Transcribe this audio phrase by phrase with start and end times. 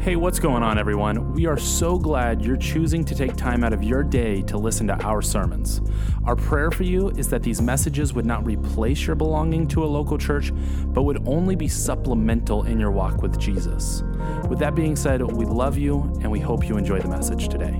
[0.00, 1.34] Hey, what's going on, everyone?
[1.34, 4.86] We are so glad you're choosing to take time out of your day to listen
[4.86, 5.82] to our sermons.
[6.24, 9.86] Our prayer for you is that these messages would not replace your belonging to a
[9.86, 10.52] local church,
[10.86, 14.02] but would only be supplemental in your walk with Jesus.
[14.48, 17.72] With that being said, we love you and we hope you enjoy the message today.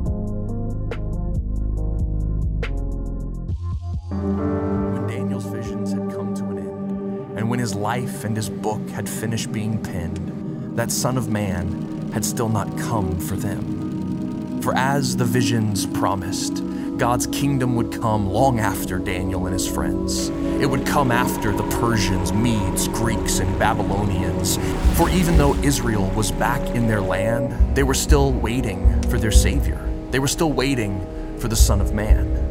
[4.12, 8.87] When Daniel's visions had come to an end, and when his life and his book
[8.91, 14.60] had finished being penned, that Son of Man had still not come for them.
[14.62, 16.62] For as the visions promised,
[16.98, 20.28] God's kingdom would come long after Daniel and his friends.
[20.60, 24.59] It would come after the Persians, Medes, Greeks, and Babylonians.
[24.98, 29.33] For even though Israel was back in their land, they were still waiting for their
[29.33, 29.80] Savior.
[30.11, 31.00] They were still waiting
[31.38, 32.50] for the Son of Man.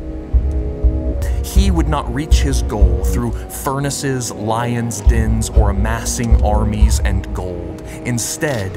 [1.43, 7.81] He would not reach his goal through furnaces, lions' dens, or amassing armies and gold.
[8.05, 8.71] Instead,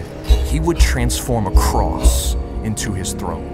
[0.53, 3.52] he would transform a cross into his throne.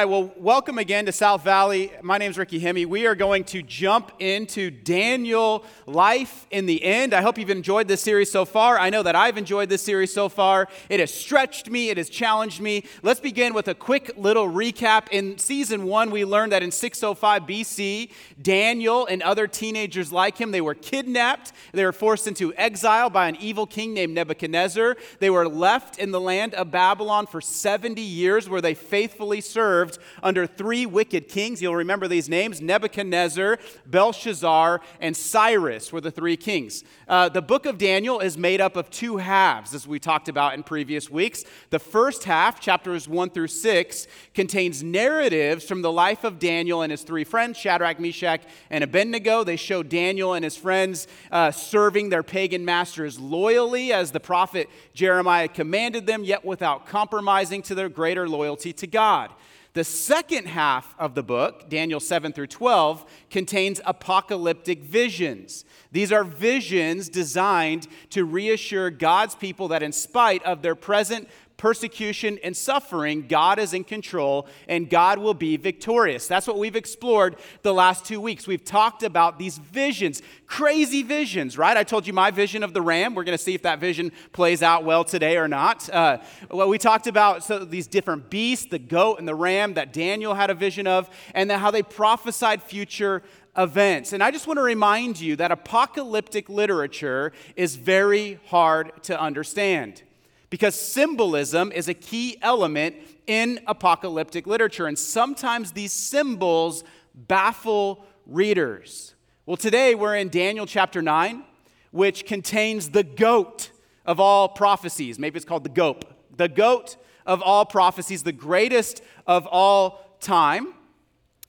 [0.00, 1.92] Right, well, welcome again to South Valley.
[2.00, 2.86] My name is Ricky Hemme.
[2.86, 7.12] We are going to jump into Daniel life in the end.
[7.12, 8.78] I hope you've enjoyed this series so far.
[8.78, 10.68] I know that I've enjoyed this series so far.
[10.88, 12.84] It has stretched me, it has challenged me.
[13.02, 15.08] Let's begin with a quick little recap.
[15.10, 20.50] In season one, we learned that in 605 BC, Daniel and other teenagers like him,
[20.50, 21.52] they were kidnapped.
[21.72, 24.96] They were forced into exile by an evil king named Nebuchadnezzar.
[25.18, 29.89] They were left in the land of Babylon for 70 years where they faithfully served
[29.94, 31.62] served under three wicked kings.
[31.62, 36.84] You'll remember these names Nebuchadnezzar, Belshazzar, and Cyrus were the three kings.
[37.08, 40.54] Uh, the book of Daniel is made up of two halves, as we talked about
[40.54, 41.44] in previous weeks.
[41.70, 46.90] The first half, chapters 1 through 6, contains narratives from the life of Daniel and
[46.90, 49.44] his three friends, Shadrach, Meshach, and Abednego.
[49.44, 54.68] They show Daniel and his friends uh, serving their pagan masters loyally as the prophet
[54.94, 59.30] Jeremiah commanded them, yet without compromising to their greater loyalty to God.
[59.72, 65.64] The second half of the book, Daniel 7 through 12, contains apocalyptic visions.
[65.92, 71.28] These are visions designed to reassure God's people that, in spite of their present
[71.60, 76.26] persecution, and suffering, God is in control and God will be victorious.
[76.26, 78.46] That's what we've explored the last two weeks.
[78.46, 81.76] We've talked about these visions, crazy visions, right?
[81.76, 83.14] I told you my vision of the ram.
[83.14, 85.86] We're going to see if that vision plays out well today or not.
[85.90, 86.18] Uh,
[86.50, 90.32] well, we talked about so these different beasts, the goat and the ram that Daniel
[90.32, 93.22] had a vision of, and then how they prophesied future
[93.54, 94.14] events.
[94.14, 100.04] And I just want to remind you that apocalyptic literature is very hard to understand
[100.50, 102.96] because symbolism is a key element
[103.26, 104.86] in apocalyptic literature.
[104.86, 106.84] And sometimes these symbols
[107.14, 109.14] baffle readers.
[109.46, 111.44] Well, today we're in Daniel chapter 9,
[111.92, 113.70] which contains the goat
[114.04, 115.18] of all prophecies.
[115.18, 116.04] Maybe it's called the goat.
[116.36, 120.74] The goat of all prophecies, the greatest of all time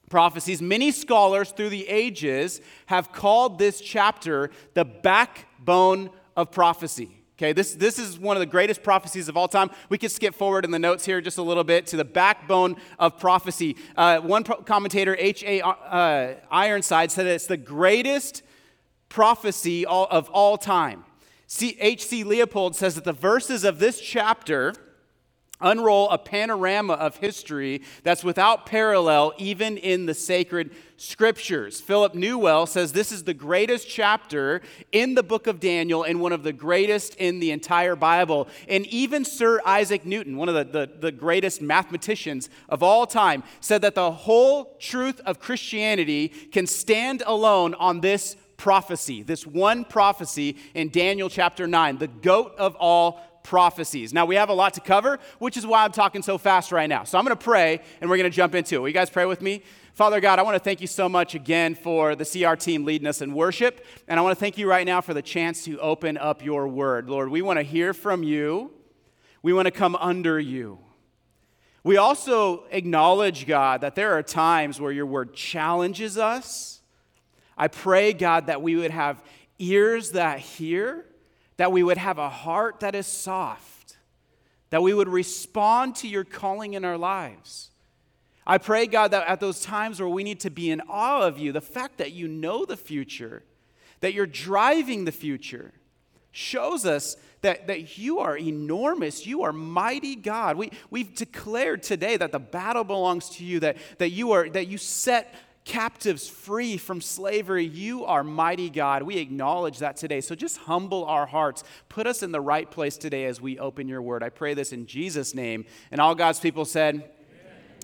[0.09, 0.61] prophecies.
[0.61, 7.20] Many scholars through the ages have called this chapter the backbone of prophecy.
[7.41, 9.71] Okay, this, this is one of the greatest prophecies of all time.
[9.89, 12.75] We could skip forward in the notes here just a little bit to the backbone
[12.99, 13.77] of prophecy.
[13.97, 15.59] Uh, one pro- commentator, H.A.
[15.63, 18.43] Uh, Ironside, said it's the greatest
[19.09, 21.03] prophecy all, of all time.
[21.59, 22.23] H.C.
[22.23, 24.75] Leupold says that the verses of this chapter
[25.61, 31.81] unroll a panorama of history that's without parallel even in the sacred scriptures.
[31.81, 34.61] Philip Newell says this is the greatest chapter
[34.91, 38.47] in the book of Daniel and one of the greatest in the entire Bible.
[38.67, 43.43] And even Sir Isaac Newton, one of the, the, the greatest mathematicians of all time,
[43.61, 49.83] said that the whole truth of Christianity can stand alone on this prophecy, this one
[49.83, 54.13] prophecy in Daniel chapter 9, the goat of all prophecies.
[54.13, 56.87] Now, we have a lot to cover, which is why I'm talking so fast right
[56.87, 57.03] now.
[57.03, 58.79] So I'm going to pray and we're going to jump into it.
[58.79, 59.63] Will you guys pray with me?
[59.93, 63.07] Father God, I want to thank you so much again for the CR team leading
[63.07, 63.85] us in worship.
[64.07, 66.67] And I want to thank you right now for the chance to open up your
[66.67, 67.09] word.
[67.09, 68.71] Lord, we want to hear from you,
[69.43, 70.79] we want to come under you.
[71.83, 76.81] We also acknowledge, God, that there are times where your word challenges us.
[77.57, 79.21] I pray, God, that we would have
[79.57, 81.05] ears that hear
[81.61, 83.95] that we would have a heart that is soft,
[84.71, 87.69] that we would respond to your calling in our lives.
[88.47, 91.37] I pray, God, that at those times where we need to be in awe of
[91.37, 93.43] you, the fact that you know the future,
[93.99, 95.71] that you're driving the future,
[96.31, 99.27] shows us that, that you are enormous.
[99.27, 100.57] You are mighty God.
[100.57, 104.67] We, we've declared today that the battle belongs to you, that, that, you are, that
[104.67, 107.65] you set captives free from slavery.
[107.65, 109.03] You are mighty God.
[109.03, 110.21] We acknowledge that today.
[110.21, 111.63] So just humble our hearts.
[111.89, 114.23] Put us in the right place today as we open your word.
[114.23, 115.65] I pray this in Jesus' name.
[115.91, 116.95] And all God's people said,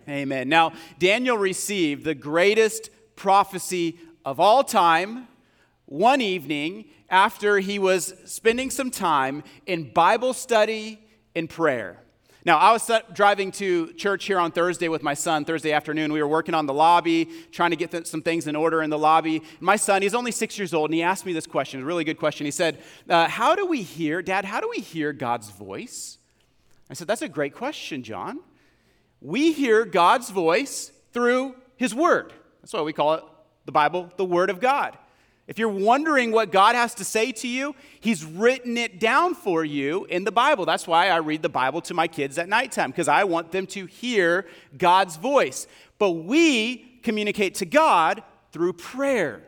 [0.07, 0.21] Amen.
[0.21, 0.50] Amen.
[0.50, 5.27] Now, Daniel received the greatest prophecy of all time
[5.85, 11.00] one evening after he was spending some time in Bible study
[11.35, 12.01] and prayer.
[12.47, 16.13] Now, I was driving to church here on Thursday with my son, Thursday afternoon.
[16.13, 18.89] We were working on the lobby, trying to get th- some things in order in
[18.89, 19.41] the lobby.
[19.59, 22.05] My son, he's only six years old, and he asked me this question, a really
[22.05, 22.45] good question.
[22.45, 26.19] He said, uh, How do we hear, Dad, how do we hear God's voice?
[26.89, 28.39] I said, That's a great question, John.
[29.19, 32.31] We hear God's voice through His Word.
[32.61, 33.25] That's why we call it
[33.65, 34.97] the Bible, the Word of God.
[35.47, 39.63] If you're wondering what God has to say to you, He's written it down for
[39.63, 40.65] you in the Bible.
[40.65, 43.65] That's why I read the Bible to my kids at nighttime, because I want them
[43.67, 44.45] to hear
[44.77, 45.65] God's voice.
[45.97, 49.41] But we communicate to God through prayer.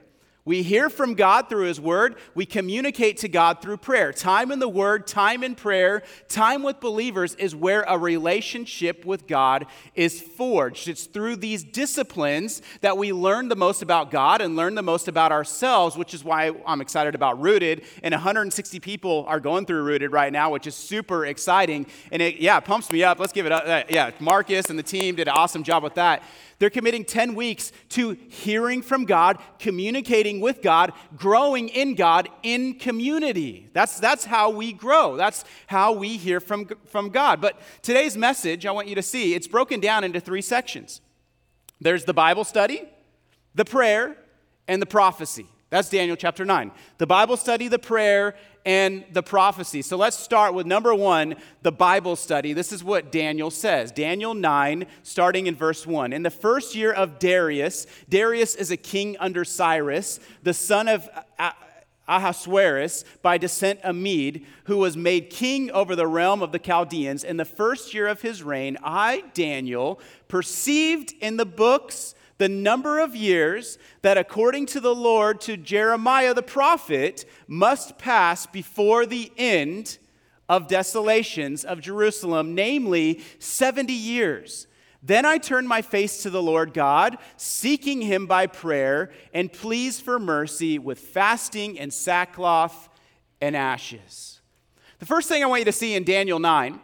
[0.50, 2.16] We hear from God through His Word.
[2.34, 4.12] We communicate to God through prayer.
[4.12, 9.28] Time in the Word, time in prayer, time with believers is where a relationship with
[9.28, 10.88] God is forged.
[10.88, 15.08] It's through these disciplines that we learn the most about God and learn the most
[15.08, 17.84] about ourselves, which is why I'm excited about Rooted.
[18.02, 21.86] And 160 people are going through Rooted right now, which is super exciting.
[22.12, 23.20] And it, yeah, pumps me up.
[23.20, 23.66] Let's give it up.
[23.68, 26.24] Uh, yeah, Marcus and the team did an awesome job with that.
[26.60, 32.78] They're committing 10 weeks to hearing from God, communicating with God, growing in God in
[32.78, 33.70] community.
[33.74, 35.16] That's, that's how we grow.
[35.16, 37.40] That's how we hear from, from God.
[37.40, 41.02] But today's message, I want you to see, it's broken down into three sections
[41.82, 42.84] there's the Bible study,
[43.56, 44.18] the prayer,
[44.68, 45.46] and the prophecy.
[45.70, 46.72] That's Daniel chapter 9.
[46.98, 48.36] The Bible study, the prayer,
[48.66, 49.82] and the prophecy.
[49.82, 52.54] So let's start with number one, the Bible study.
[52.54, 53.92] This is what Daniel says.
[53.92, 56.14] Daniel 9, starting in verse 1.
[56.14, 61.10] In the first year of Darius, Darius is a king under Cyrus, the son of
[62.08, 67.24] Ahasuerus, by descent a Mede, who was made king over the realm of the Chaldeans.
[67.24, 73.00] In the first year of his reign, I, Daniel, perceived in the books the number
[73.00, 79.32] of years that, according to the Lord, to Jeremiah the prophet, must pass before the
[79.38, 80.00] end
[80.48, 84.68] of desolations of Jerusalem, namely 70 years.
[85.04, 90.00] Then I turned my face to the Lord God, seeking him by prayer and pleas
[90.00, 92.90] for mercy with fasting and sackcloth
[93.42, 94.42] and ashes.
[95.00, 96.80] The first thing I want you to see in Daniel 9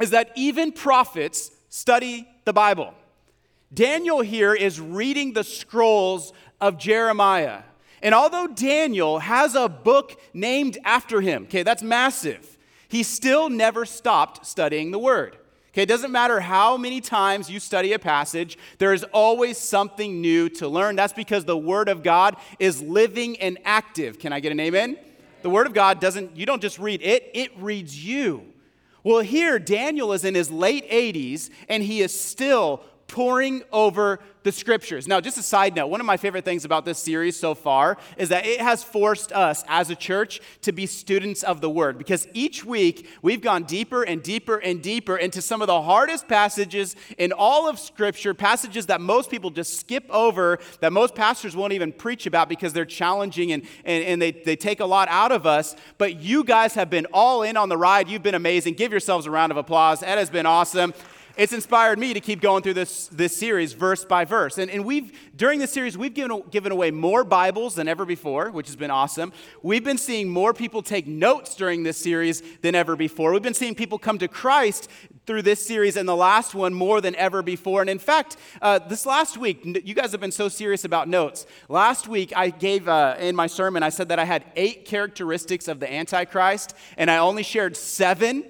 [0.00, 2.92] is that even prophets study the Bible.
[3.72, 7.62] Daniel here is reading the scrolls of Jeremiah.
[8.02, 12.58] And although Daniel has a book named after him, okay, that's massive,
[12.88, 15.38] he still never stopped studying the word.
[15.74, 20.20] Okay, it doesn't matter how many times you study a passage, there is always something
[20.20, 20.94] new to learn.
[20.94, 24.20] That's because the Word of God is living and active.
[24.20, 24.96] Can I get an amen?
[25.42, 28.44] The Word of God doesn't, you don't just read it, it reads you.
[29.02, 32.84] Well, here, Daniel is in his late 80s and he is still
[33.14, 35.06] poring over the scriptures.
[35.06, 37.96] Now, just a side note, one of my favorite things about this series so far
[38.16, 41.96] is that it has forced us as a church to be students of the word
[41.96, 46.26] because each week we've gone deeper and deeper and deeper into some of the hardest
[46.26, 51.54] passages in all of scripture, passages that most people just skip over, that most pastors
[51.54, 55.06] won't even preach about because they're challenging and, and, and they, they take a lot
[55.08, 55.76] out of us.
[55.98, 58.08] But you guys have been all in on the ride.
[58.08, 58.74] You've been amazing.
[58.74, 60.02] Give yourselves a round of applause.
[60.02, 60.92] Ed has been awesome
[61.36, 64.58] it's inspired me to keep going through this, this series verse by verse.
[64.58, 68.50] And, and we've, during this series, we've given, given away more Bibles than ever before,
[68.50, 69.32] which has been awesome.
[69.62, 73.32] We've been seeing more people take notes during this series than ever before.
[73.32, 74.88] We've been seeing people come to Christ
[75.26, 77.80] through this series and the last one more than ever before.
[77.80, 81.46] And in fact, uh, this last week, you guys have been so serious about notes.
[81.68, 85.66] Last week, I gave uh, in my sermon, I said that I had eight characteristics
[85.66, 88.44] of the Antichrist, and I only shared seven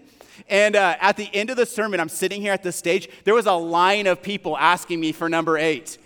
[0.49, 3.09] and uh, at the end of the sermon, I'm sitting here at the stage.
[3.25, 5.99] There was a line of people asking me for number eight.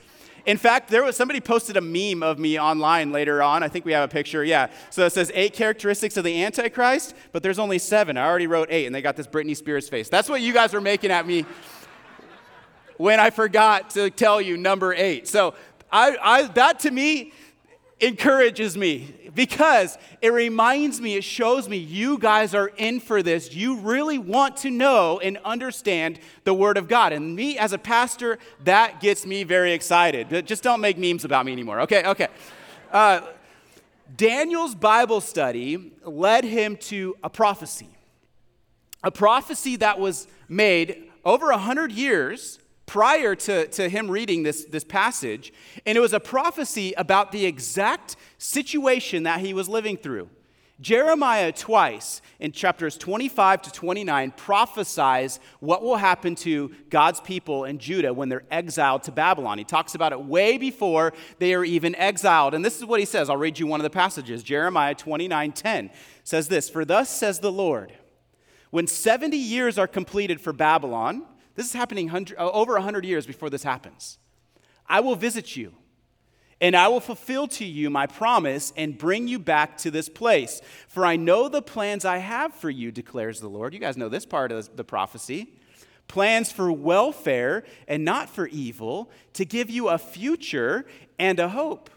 [0.46, 3.62] In fact, there was somebody posted a meme of me online later on.
[3.62, 4.42] I think we have a picture.
[4.42, 4.70] Yeah.
[4.88, 8.16] So it says eight characteristics of the Antichrist, but there's only seven.
[8.16, 10.08] I already wrote eight, and they got this Britney Spears face.
[10.08, 11.44] That's what you guys were making at me
[12.96, 15.28] when I forgot to tell you number eight.
[15.28, 15.54] So
[15.92, 17.32] I, I that to me
[18.00, 23.54] encourages me because it reminds me, it shows me you guys are in for this.
[23.54, 27.12] You really want to know and understand the Word of God.
[27.12, 30.46] And me as a pastor, that gets me very excited.
[30.46, 31.82] Just don't make memes about me anymore.
[31.82, 32.28] Okay, okay.
[32.90, 33.20] Uh,
[34.16, 37.88] Daniel's Bible study led him to a prophecy,
[39.04, 42.57] a prophecy that was made over a hundred years
[42.88, 45.52] prior to, to him reading this, this passage,
[45.86, 50.28] and it was a prophecy about the exact situation that he was living through.
[50.80, 57.78] Jeremiah, twice in chapters 25 to 29, prophesies what will happen to God's people in
[57.78, 59.58] Judah when they're exiled to Babylon.
[59.58, 62.54] He talks about it way before they are even exiled.
[62.54, 63.28] And this is what he says.
[63.28, 64.44] I'll read you one of the passages.
[64.44, 65.90] Jeremiah 29 10
[66.22, 67.92] says this For thus says the Lord,
[68.70, 71.24] when 70 years are completed for Babylon,
[71.58, 74.18] this is happening uh, over 100 years before this happens,
[74.86, 75.74] I will visit you
[76.60, 80.60] and I will fulfill to you my promise and bring you back to this place.
[80.86, 83.74] For I know the plans I have for you, declares the Lord.
[83.74, 85.52] You guys know this part of the prophecy
[86.06, 90.86] plans for welfare and not for evil, to give you a future
[91.18, 91.90] and a hope.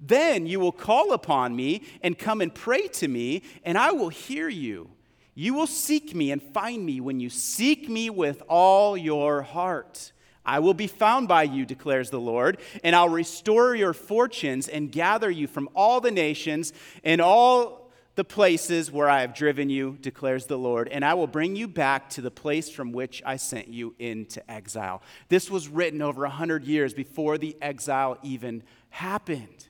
[0.00, 4.08] Then you will call upon me and come and pray to me, and I will
[4.08, 4.90] hear you.
[5.34, 10.12] You will seek me and find me when you seek me with all your heart.
[10.46, 14.92] I will be found by you, declares the Lord, and I'll restore your fortunes and
[14.92, 16.72] gather you from all the nations
[17.02, 21.26] and all the places where I have driven you, declares the Lord, and I will
[21.26, 25.02] bring you back to the place from which I sent you into exile.
[25.28, 29.68] This was written over a hundred years before the exile even happened.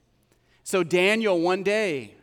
[0.63, 2.15] So, Daniel, one day,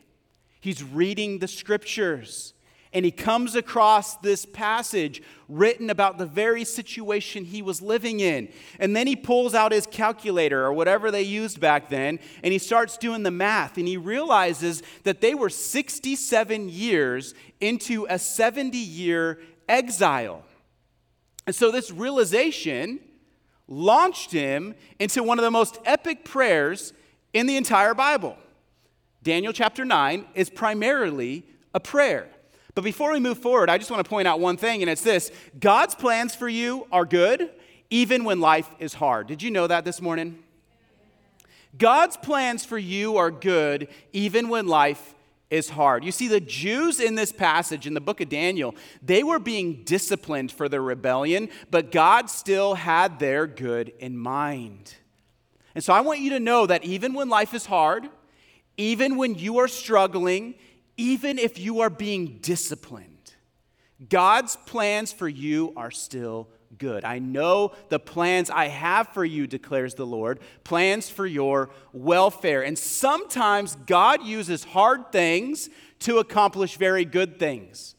[0.60, 2.54] he's reading the scriptures
[2.94, 8.50] and he comes across this passage written about the very situation he was living in.
[8.80, 12.60] And then he pulls out his calculator or whatever they used back then, and he
[12.60, 13.78] starts doing the math.
[13.78, 20.44] And he realizes that they were 67 years into a 70 year exile.
[21.48, 23.00] And so this realization
[23.68, 26.92] launched him into one of the most epic prayers
[27.34, 28.38] in the entire Bible.
[29.24, 32.28] Daniel chapter 9 is primarily a prayer.
[32.74, 35.02] But before we move forward, I just want to point out one thing, and it's
[35.02, 37.50] this God's plans for you are good,
[37.90, 39.28] even when life is hard.
[39.28, 40.40] Did you know that this morning?
[41.78, 45.16] God's plans for you are good, even when life
[45.50, 46.04] is hard.
[46.04, 49.84] You see, the Jews in this passage in the book of Daniel, they were being
[49.84, 54.96] disciplined for their rebellion, but God still had their good in mind.
[55.76, 58.10] And so I want you to know that even when life is hard,
[58.78, 60.56] even when you are struggling,
[61.02, 63.34] even if you are being disciplined,
[64.08, 67.04] God's plans for you are still good.
[67.04, 72.64] I know the plans I have for you, declares the Lord, plans for your welfare.
[72.64, 77.96] And sometimes God uses hard things to accomplish very good things.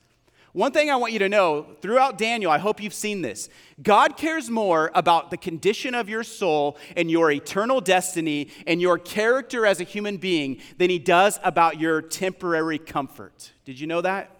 [0.53, 3.49] One thing I want you to know throughout Daniel, I hope you've seen this.
[3.83, 8.99] God cares more about the condition of your soul and your eternal destiny and your
[8.99, 13.53] character as a human being than he does about your temporary comfort.
[13.65, 14.31] Did you know that?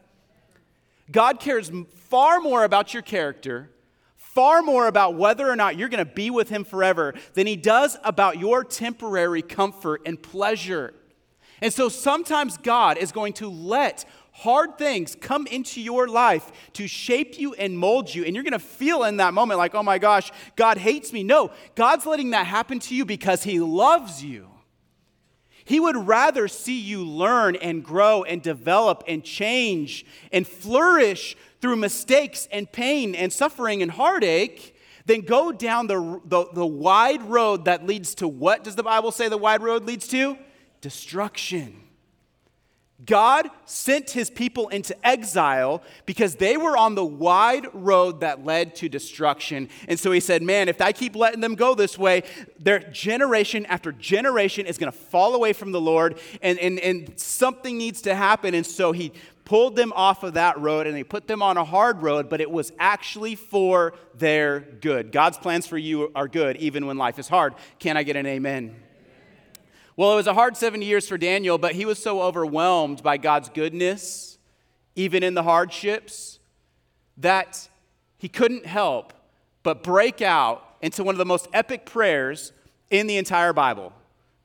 [1.11, 3.71] God cares far more about your character,
[4.17, 7.57] far more about whether or not you're going to be with him forever than he
[7.57, 10.93] does about your temporary comfort and pleasure.
[11.63, 14.05] And so sometimes God is going to let
[14.43, 18.25] hard things come into your life to shape you and mold you.
[18.25, 21.23] And you're going to feel in that moment like, oh my gosh, God hates me.
[21.23, 24.49] No, God's letting that happen to you because He loves you.
[25.65, 31.77] He would rather see you learn and grow and develop and change and flourish through
[31.77, 37.67] mistakes and pain and suffering and heartache than go down the, the, the wide road
[37.67, 40.37] that leads to what does the Bible say the wide road leads to?
[40.81, 41.82] Destruction.
[43.07, 48.75] God sent his people into exile because they were on the wide road that led
[48.77, 49.69] to destruction.
[49.89, 52.23] And so he said, Man, if I keep letting them go this way,
[52.59, 57.19] their generation after generation is going to fall away from the Lord, and, and, and
[57.19, 58.55] something needs to happen.
[58.55, 59.13] And so he
[59.45, 62.41] pulled them off of that road and he put them on a hard road, but
[62.41, 65.13] it was actually for their good.
[65.13, 67.55] God's plans for you are good, even when life is hard.
[67.79, 68.77] Can I get an amen?
[69.95, 73.19] Well, it was a hard 70 years for Daniel, but he was so overwhelmed by
[73.19, 74.39] God's goodness,
[74.95, 76.39] even in the hardships,
[77.19, 77.69] that
[78.17, 79.13] he couldn't help
[79.63, 82.53] but break out into one of the most epic prayers
[82.91, 83.93] in the entire Bible,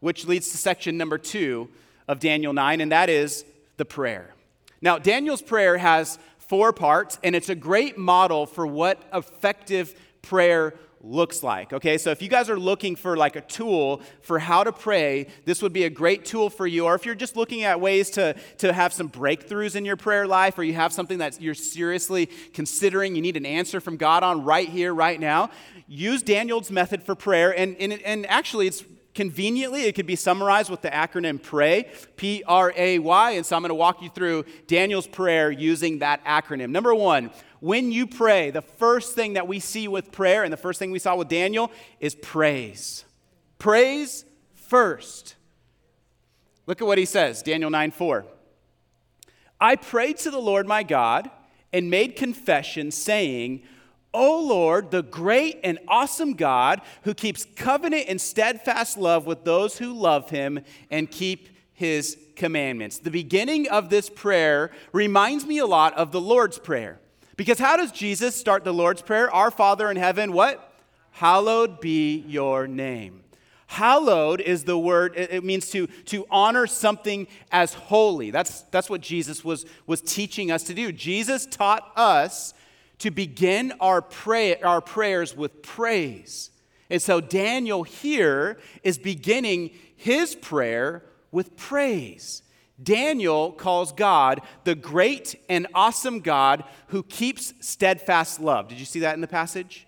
[0.02, 1.70] which leads to section number two
[2.10, 3.46] of Daniel 9, and that is
[3.78, 4.34] the prayer.
[4.82, 10.74] Now, Daniel's prayer has four parts, and it's a great model for what effective prayer
[11.02, 11.74] looks like.
[11.74, 15.28] Okay, so if you guys are looking for like a tool for how to pray,
[15.46, 16.86] this would be a great tool for you.
[16.86, 20.28] Or if you're just looking at ways to, to have some breakthroughs in your prayer
[20.28, 24.24] life, or you have something that you're seriously considering, you need an answer from God
[24.24, 25.50] on right here, right now,
[25.88, 27.58] use Daniel's method for prayer.
[27.58, 32.44] And, and, and actually, it's conveniently, it could be summarized with the acronym PRAY, P
[32.46, 33.32] R A Y.
[33.32, 36.70] And so I'm going to walk you through Daniel's prayer using that acronym.
[36.70, 40.58] Number one, when you pray, the first thing that we see with prayer and the
[40.58, 43.06] first thing we saw with Daniel is praise.
[43.58, 45.36] Praise first.
[46.66, 48.26] Look at what he says Daniel 9 4.
[49.60, 51.32] I prayed to the Lord my God
[51.74, 53.64] and made confession, saying,
[54.14, 59.78] O Lord, the great and awesome God who keeps covenant and steadfast love with those
[59.78, 60.60] who love him
[60.90, 63.00] and keep his commandments.
[63.00, 67.00] The beginning of this prayer reminds me a lot of the Lord's Prayer.
[67.38, 69.32] Because how does Jesus start the Lord's Prayer?
[69.32, 70.74] Our Father in heaven, what?
[71.12, 73.24] Hallowed be your name.
[73.68, 78.32] Hallowed is the word, it means to, to honor something as holy.
[78.32, 80.92] That's, that's what Jesus was, was teaching us to do.
[80.92, 82.54] Jesus taught us
[83.00, 86.50] to begin our, pray, our prayers with praise.
[86.90, 92.42] And so Daniel here is beginning his prayer with praise.
[92.82, 98.68] Daniel calls God the great and awesome God who keeps steadfast love.
[98.68, 99.88] Did you see that in the passage?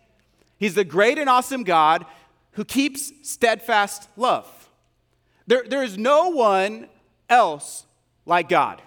[0.58, 2.05] He's the great and awesome God
[2.53, 4.48] who keeps steadfast love.
[5.48, 6.88] There, there is no one
[7.29, 7.86] else
[8.25, 8.81] like God.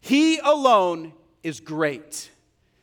[0.00, 2.30] He alone is great.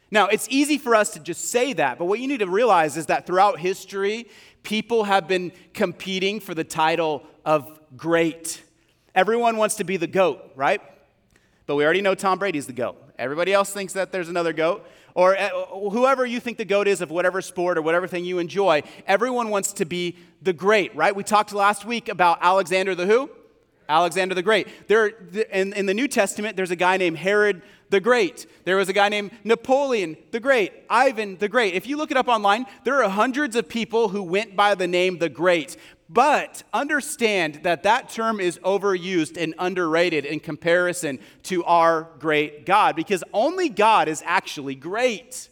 [0.10, 2.96] Now, it's easy for us to just say that, but what you need to realize
[2.96, 4.28] is that throughout history,
[4.64, 8.62] people have been competing for the title of great.
[9.18, 10.80] Everyone wants to be the GOAT, right?
[11.66, 13.02] But we already know Tom Brady's the GOAT.
[13.18, 14.86] Everybody else thinks that there's another GOAT.
[15.16, 15.50] Or uh,
[15.90, 19.50] whoever you think the GOAT is of whatever sport or whatever thing you enjoy, everyone
[19.50, 21.16] wants to be the great, right?
[21.16, 23.32] We talked last week about Alexander the who?
[23.90, 24.68] Alexander the Great.
[24.88, 25.08] There,
[25.52, 28.46] in, in the New Testament, there's a guy named Herod the Great.
[28.66, 31.74] There was a guy named Napoleon the Great, Ivan the Great.
[31.74, 34.88] If you look it up online, there are hundreds of people who went by the
[34.88, 35.78] name the Great.
[36.10, 42.96] But understand that that term is overused and underrated in comparison to our great God
[42.96, 45.50] because only God is actually great.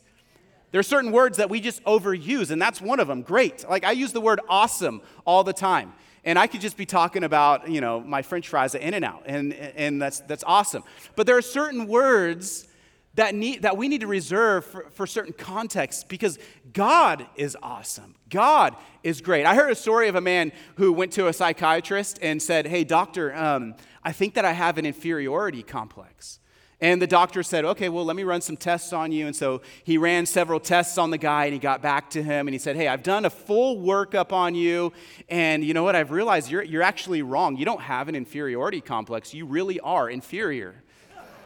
[0.72, 3.68] There are certain words that we just overuse, and that's one of them great.
[3.70, 5.94] Like I use the word awesome all the time.
[6.24, 9.54] And I could just be talking about, you know, my french fries at In-N-Out, and,
[9.54, 10.84] and that's, that's awesome.
[11.16, 12.68] But there are certain words
[13.16, 16.38] that, need, that we need to reserve for, for certain contexts because
[16.74, 18.16] God is awesome.
[18.30, 19.46] God is great.
[19.46, 22.84] I heard a story of a man who went to a psychiatrist and said, Hey,
[22.84, 26.40] doctor, um, I think that I have an inferiority complex.
[26.82, 29.28] And the doctor said, Okay, well, let me run some tests on you.
[29.28, 32.48] And so he ran several tests on the guy and he got back to him
[32.48, 34.92] and he said, Hey, I've done a full workup on you.
[35.30, 35.96] And you know what?
[35.96, 37.56] I've realized you're, you're actually wrong.
[37.56, 39.34] You don't have an inferiority complex.
[39.34, 40.84] You really are inferior.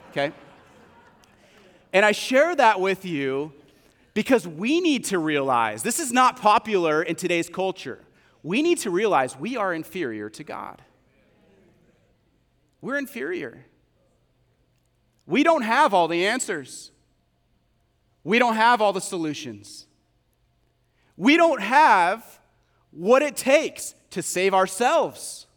[0.09, 0.33] Okay?
[1.91, 3.53] And I share that with you
[4.13, 7.99] because we need to realize this is not popular in today's culture.
[8.43, 10.81] We need to realize we are inferior to God.
[12.81, 13.65] We're inferior.
[15.25, 16.91] We don't have all the answers.
[18.23, 19.85] We don't have all the solutions.
[21.17, 22.39] We don't have
[22.91, 25.47] what it takes to save ourselves.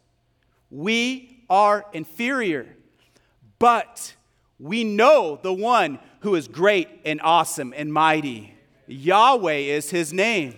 [0.69, 2.67] We are inferior.
[3.59, 4.15] But
[4.59, 8.53] we know the one who is great and awesome and mighty.
[8.87, 10.55] Yahweh is his name.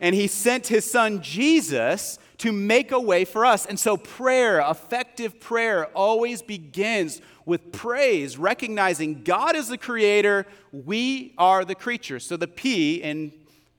[0.00, 3.66] And he sent his son Jesus to make a way for us.
[3.66, 11.34] And so, prayer, effective prayer, always begins with praise, recognizing God is the creator, we
[11.38, 12.26] are the creatures.
[12.26, 13.32] So, the P in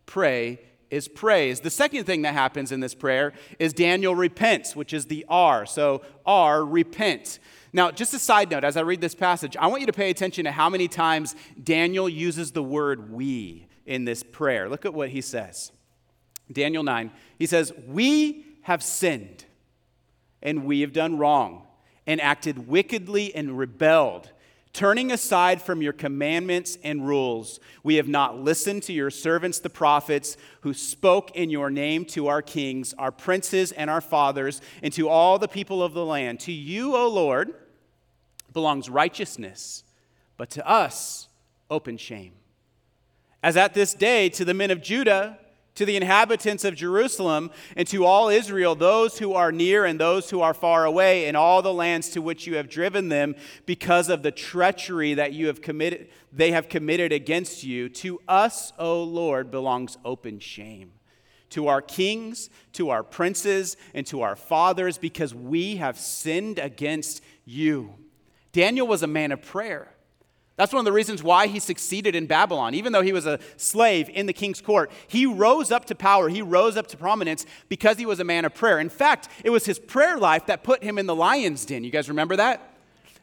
[0.05, 0.59] pray
[0.91, 1.59] is praise.
[1.59, 5.65] The second thing that happens in this prayer is Daniel repents, which is the R.
[5.65, 7.39] So, R, repent.
[7.75, 10.09] Now, just a side note, as I read this passage, I want you to pay
[10.09, 14.69] attention to how many times Daniel uses the word we in this prayer.
[14.69, 15.73] Look at what he says.
[16.49, 19.43] Daniel 9, he says, We have sinned,
[20.41, 21.63] and we have done wrong,
[22.07, 24.31] and acted wickedly and rebelled.
[24.71, 29.69] Turning aside from your commandments and rules, we have not listened to your servants, the
[29.69, 34.93] prophets, who spoke in your name to our kings, our princes, and our fathers, and
[34.93, 36.39] to all the people of the land.
[36.41, 37.53] To you, O Lord,
[38.55, 39.83] belongs righteousness,
[40.37, 41.27] but to us,
[41.69, 42.31] open shame.
[43.43, 45.37] As at this day, to the men of Judah,
[45.75, 50.29] to the inhabitants of Jerusalem and to all Israel, those who are near and those
[50.29, 54.07] who are far away, in all the lands to which you have driven them, because
[54.07, 57.89] of the treachery that you have committed, they have committed against you.
[57.89, 60.93] To us, O Lord, belongs open shame.
[61.49, 67.21] To our kings, to our princes, and to our fathers, because we have sinned against
[67.43, 67.95] you.
[68.55, 69.91] Daniel was a man of prayer.
[70.55, 72.73] That's one of the reasons why he succeeded in Babylon.
[72.73, 76.29] Even though he was a slave in the king's court, he rose up to power,
[76.29, 78.79] he rose up to prominence because he was a man of prayer.
[78.79, 81.83] In fact, it was his prayer life that put him in the lion's den.
[81.83, 82.74] You guys remember that?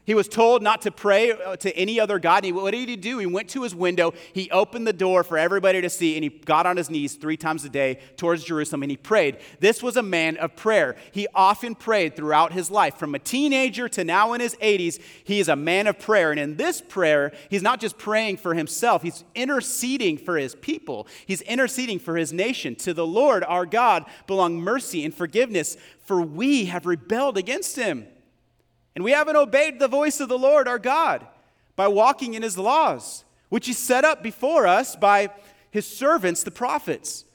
[0.05, 2.43] He was told not to pray uh, to any other God.
[2.43, 3.19] And what did he do?
[3.19, 6.29] He went to his window, he opened the door for everybody to see, and he
[6.29, 9.37] got on his knees three times a day towards Jerusalem and he prayed.
[9.59, 10.95] This was a man of prayer.
[11.11, 12.97] He often prayed throughout his life.
[12.97, 16.31] From a teenager to now in his 80s, he is a man of prayer.
[16.31, 21.07] And in this prayer, he's not just praying for himself, he's interceding for his people,
[21.25, 22.75] he's interceding for his nation.
[22.75, 28.07] To the Lord our God belong mercy and forgiveness, for we have rebelled against him.
[28.95, 31.25] And we haven't obeyed the voice of the Lord our God
[31.75, 35.29] by walking in his laws, which he set up before us by
[35.71, 37.25] his servants, the prophets.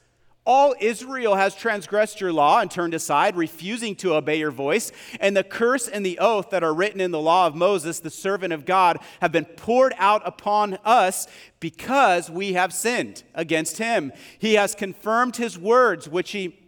[0.45, 4.91] All Israel has transgressed your law and turned aside, refusing to obey your voice.
[5.19, 8.09] And the curse and the oath that are written in the law of Moses, the
[8.09, 11.27] servant of God, have been poured out upon us
[11.59, 14.11] because we have sinned against him.
[14.39, 16.58] He has confirmed his words, which he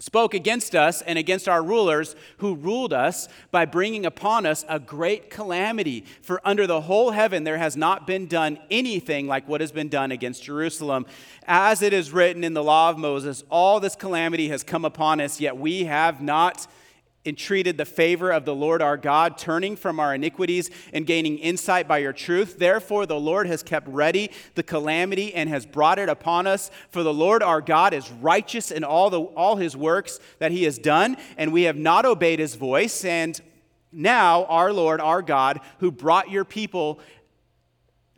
[0.00, 4.80] spoke against us and against our rulers who ruled us by bringing upon us a
[4.80, 6.04] great calamity.
[6.22, 9.88] For under the whole heaven there has not been done anything like what has been
[9.88, 11.06] done against Jerusalem.
[11.46, 15.20] As it is written in the law of Moses, all this calamity has come upon
[15.20, 16.66] us, yet we have not
[17.24, 21.86] entreated the favor of the Lord our God, turning from our iniquities and gaining insight
[21.86, 22.58] by your truth.
[22.58, 26.70] Therefore, the Lord has kept ready the calamity and has brought it upon us.
[26.90, 30.64] For the Lord our God is righteous in all, the, all his works that he
[30.64, 33.04] has done, and we have not obeyed his voice.
[33.04, 33.38] And
[33.92, 37.00] now, our Lord, our God, who brought your people,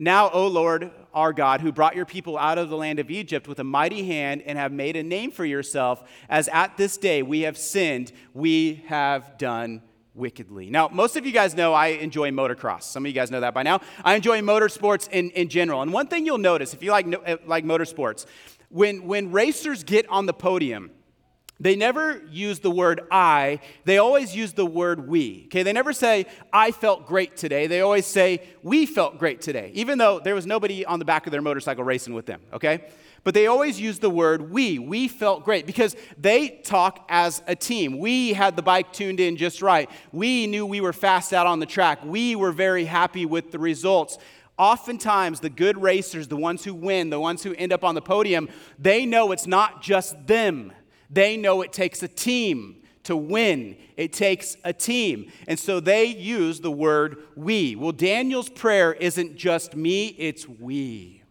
[0.03, 3.47] now, O Lord, our God, who brought your people out of the land of Egypt
[3.47, 7.23] with a mighty hand and have made a name for yourself, as at this day
[7.23, 9.81] we have sinned, we have done
[10.15, 10.69] wickedly.
[10.69, 12.83] Now, most of you guys know I enjoy motocross.
[12.83, 13.81] Some of you guys know that by now.
[14.03, 15.81] I enjoy motorsports in, in general.
[15.81, 18.25] And one thing you'll notice if you like, eh, like motorsports,
[18.69, 20.91] when, when racers get on the podium,
[21.63, 25.43] they never use the word I, they always use the word we.
[25.45, 27.67] Okay, they never say, I felt great today.
[27.67, 31.25] They always say, we felt great today, even though there was nobody on the back
[31.25, 32.41] of their motorcycle racing with them.
[32.51, 32.83] Okay?
[33.23, 34.77] But they always use the word we.
[34.77, 37.97] We felt great because they talk as a team.
[37.97, 39.89] We had the bike tuned in just right.
[40.11, 42.03] We knew we were fast out on the track.
[42.03, 44.17] We were very happy with the results.
[44.57, 48.01] Oftentimes, the good racers, the ones who win, the ones who end up on the
[48.01, 50.73] podium, they know it's not just them
[51.13, 53.77] they know it takes a team to win.
[53.97, 55.31] It takes a team.
[55.47, 57.75] And so they use the word we.
[57.75, 61.21] Well, Daniel's prayer isn't just me, it's we.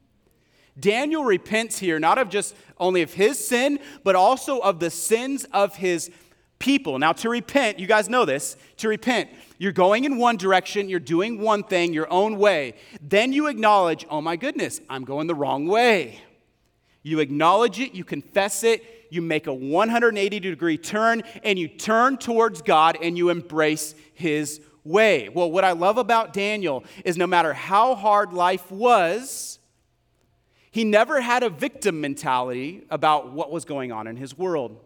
[0.78, 5.44] Daniel repents here not of just only of his sin, but also of the sins
[5.52, 6.10] of his
[6.58, 6.98] people.
[6.98, 11.00] Now, to repent, you guys know this, to repent, you're going in one direction, you're
[11.00, 12.74] doing one thing your own way.
[13.00, 16.20] Then you acknowledge, oh my goodness, I'm going the wrong way.
[17.02, 22.16] You acknowledge it, you confess it, you make a 180 degree turn and you turn
[22.16, 25.28] towards God and you embrace His way.
[25.28, 29.58] Well, what I love about Daniel is no matter how hard life was,
[30.70, 34.80] he never had a victim mentality about what was going on in his world.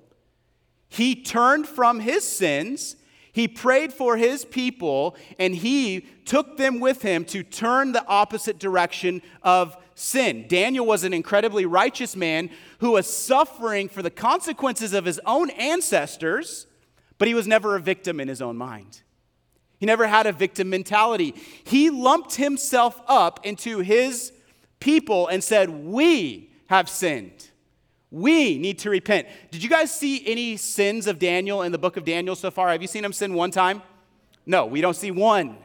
[0.89, 2.97] He turned from his sins,
[3.33, 8.59] he prayed for his people, and he took them with him to turn the opposite
[8.59, 10.45] direction of sin.
[10.47, 15.51] Daniel was an incredibly righteous man who was suffering for the consequences of his own
[15.51, 16.67] ancestors,
[17.19, 19.01] but he was never a victim in his own mind.
[19.79, 21.35] He never had a victim mentality.
[21.65, 24.33] He lumped himself up into his
[24.81, 27.51] people and said, We have sinned.
[28.11, 29.27] We need to repent.
[29.51, 32.69] Did you guys see any sins of Daniel in the book of Daniel so far?
[32.69, 33.83] Have you seen him sin one time?
[34.45, 35.57] No, we don't see one.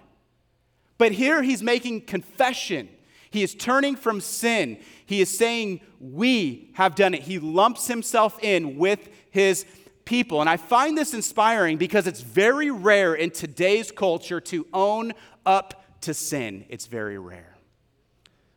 [0.98, 2.89] But here he's making confession.
[3.32, 4.78] He is turning from sin.
[5.06, 7.24] He is saying, We have done it.
[7.24, 9.65] He lumps himself in with his
[10.06, 10.41] people.
[10.41, 15.13] And I find this inspiring because it's very rare in today's culture to own
[15.46, 16.65] up to sin.
[16.67, 17.56] It's very rare.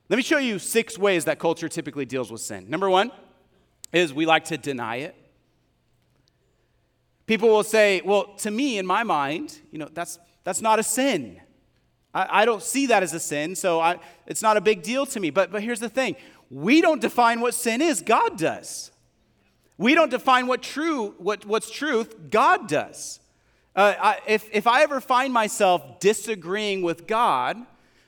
[0.08, 2.68] Let me show you six ways that culture typically deals with sin.
[2.68, 3.12] Number one
[3.92, 5.14] is we like to deny it.
[7.26, 10.82] People will say, well, to me, in my mind, you know, that's, that's not a
[10.82, 11.40] sin.
[12.14, 15.04] I, I don't see that as a sin, so I, it's not a big deal
[15.06, 15.30] to me.
[15.30, 16.16] But, but here's the thing
[16.50, 18.90] we don't define what sin is, God does.
[19.76, 23.18] We don't define what true, what, what's truth, God does.
[23.74, 27.56] Uh, I, if, if I ever find myself disagreeing with God,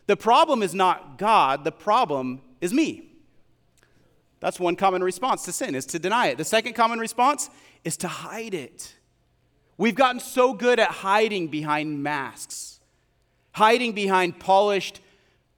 [0.07, 3.11] the problem is not God, the problem is me.
[4.39, 6.39] That's one common response to sin, is to deny it.
[6.39, 7.51] The second common response
[7.83, 8.95] is to hide it.
[9.77, 12.76] We've gotten so good at hiding behind masks
[13.57, 15.01] hiding behind polished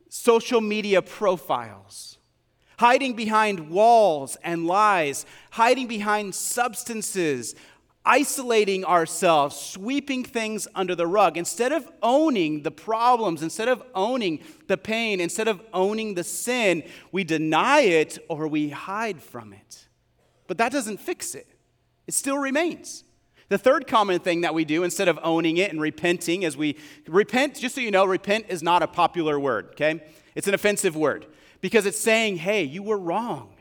[0.08, 2.16] social media profiles,
[2.78, 7.56] hiding behind walls and lies, hiding behind substances,
[8.06, 11.37] isolating ourselves, sweeping things under the rug.
[11.37, 16.84] Instead of owning the problems, instead of owning the pain, instead of owning the sin,
[17.11, 19.88] we deny it or we hide from it.
[20.46, 21.48] But that doesn't fix it,
[22.06, 23.02] it still remains.
[23.48, 26.76] The third common thing that we do instead of owning it and repenting is we
[27.06, 30.02] repent, just so you know, repent is not a popular word, okay?
[30.34, 31.26] It's an offensive word
[31.61, 33.54] because it's saying, hey, you were wrong.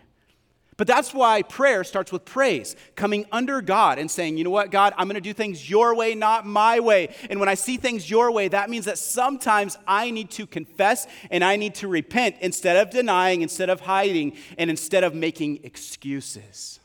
[0.75, 4.69] But that's why prayer starts with praise, coming under God and saying, you know what,
[4.69, 7.15] God, I'm going to do things your way, not my way.
[7.31, 11.07] And when I see things your way, that means that sometimes I need to confess
[11.31, 15.61] and I need to repent instead of denying, instead of hiding, and instead of making
[15.63, 16.79] excuses.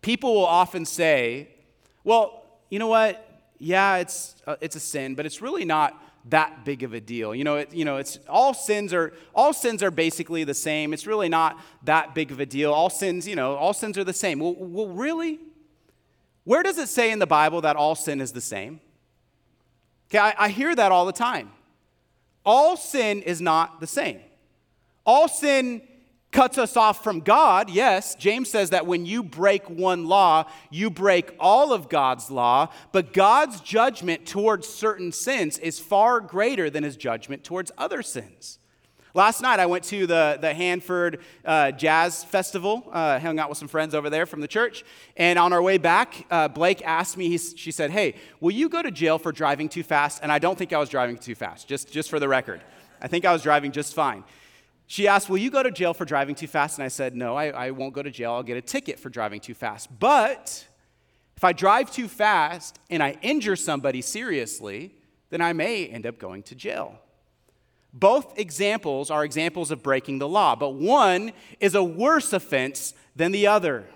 [0.00, 1.48] People will often say,
[2.04, 3.24] well, you know what?
[3.58, 7.34] Yeah, it's, uh, it's a sin, but it's really not that big of a deal.
[7.34, 10.92] You know, it, you know, it's all sins are all sins are basically the same.
[10.92, 12.72] It's really not that big of a deal.
[12.72, 14.38] All sins, you know, all sins are the same.
[14.38, 15.38] Well, well really?
[16.44, 18.80] Where does it say in the Bible that all sin is the same?
[20.10, 21.50] Okay, I, I hear that all the time.
[22.44, 24.20] All sin is not the same.
[25.04, 25.82] All sin
[26.30, 28.14] cuts us off from God, yes.
[28.14, 33.12] James says that when you break one law, you break all of God's law, but
[33.12, 38.58] God's judgment towards certain sins is far greater than his judgment towards other sins.
[39.14, 43.56] Last night, I went to the, the Hanford uh, Jazz Festival, uh, hung out with
[43.56, 44.84] some friends over there from the church.
[45.16, 48.82] And on our way back, uh, Blake asked me, she said, Hey, will you go
[48.82, 50.20] to jail for driving too fast?
[50.22, 52.60] And I don't think I was driving too fast, just, just for the record.
[53.00, 54.24] I think I was driving just fine.
[54.88, 56.78] She asked, Will you go to jail for driving too fast?
[56.78, 58.32] And I said, No, I, I won't go to jail.
[58.32, 59.88] I'll get a ticket for driving too fast.
[60.00, 60.66] But
[61.36, 64.94] if I drive too fast and I injure somebody seriously,
[65.28, 66.98] then I may end up going to jail.
[67.92, 73.30] Both examples are examples of breaking the law, but one is a worse offense than
[73.30, 73.86] the other.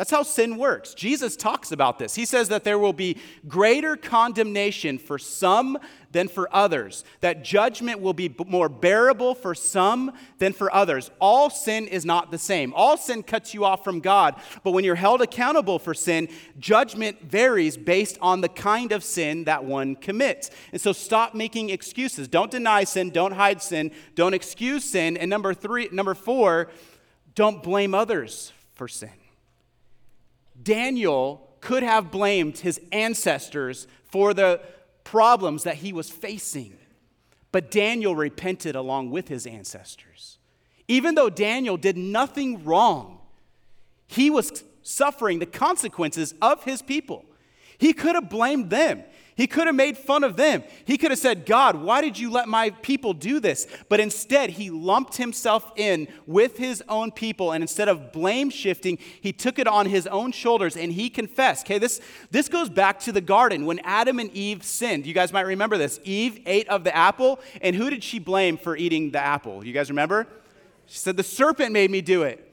[0.00, 0.94] That's how sin works.
[0.94, 2.14] Jesus talks about this.
[2.14, 5.76] He says that there will be greater condemnation for some
[6.10, 11.10] than for others, that judgment will be more bearable for some than for others.
[11.20, 12.72] All sin is not the same.
[12.72, 17.20] All sin cuts you off from God, but when you're held accountable for sin, judgment
[17.20, 20.50] varies based on the kind of sin that one commits.
[20.72, 22.26] And so stop making excuses.
[22.26, 25.18] Don't deny sin, don't hide sin, don't excuse sin.
[25.18, 26.70] And number 3, number 4,
[27.34, 29.10] don't blame others for sin.
[30.62, 34.60] Daniel could have blamed his ancestors for the
[35.04, 36.76] problems that he was facing,
[37.52, 40.38] but Daniel repented along with his ancestors.
[40.88, 43.18] Even though Daniel did nothing wrong,
[44.06, 47.24] he was suffering the consequences of his people.
[47.80, 49.02] He could have blamed them.
[49.40, 50.62] He could have made fun of them.
[50.84, 53.66] He could have said, God, why did you let my people do this?
[53.88, 57.52] But instead, he lumped himself in with his own people.
[57.52, 61.64] And instead of blame shifting, he took it on his own shoulders and he confessed.
[61.64, 65.06] Okay, this, this goes back to the garden when Adam and Eve sinned.
[65.06, 66.00] You guys might remember this.
[66.04, 69.64] Eve ate of the apple, and who did she blame for eating the apple?
[69.64, 70.26] You guys remember?
[70.84, 72.49] She said, The serpent made me do it.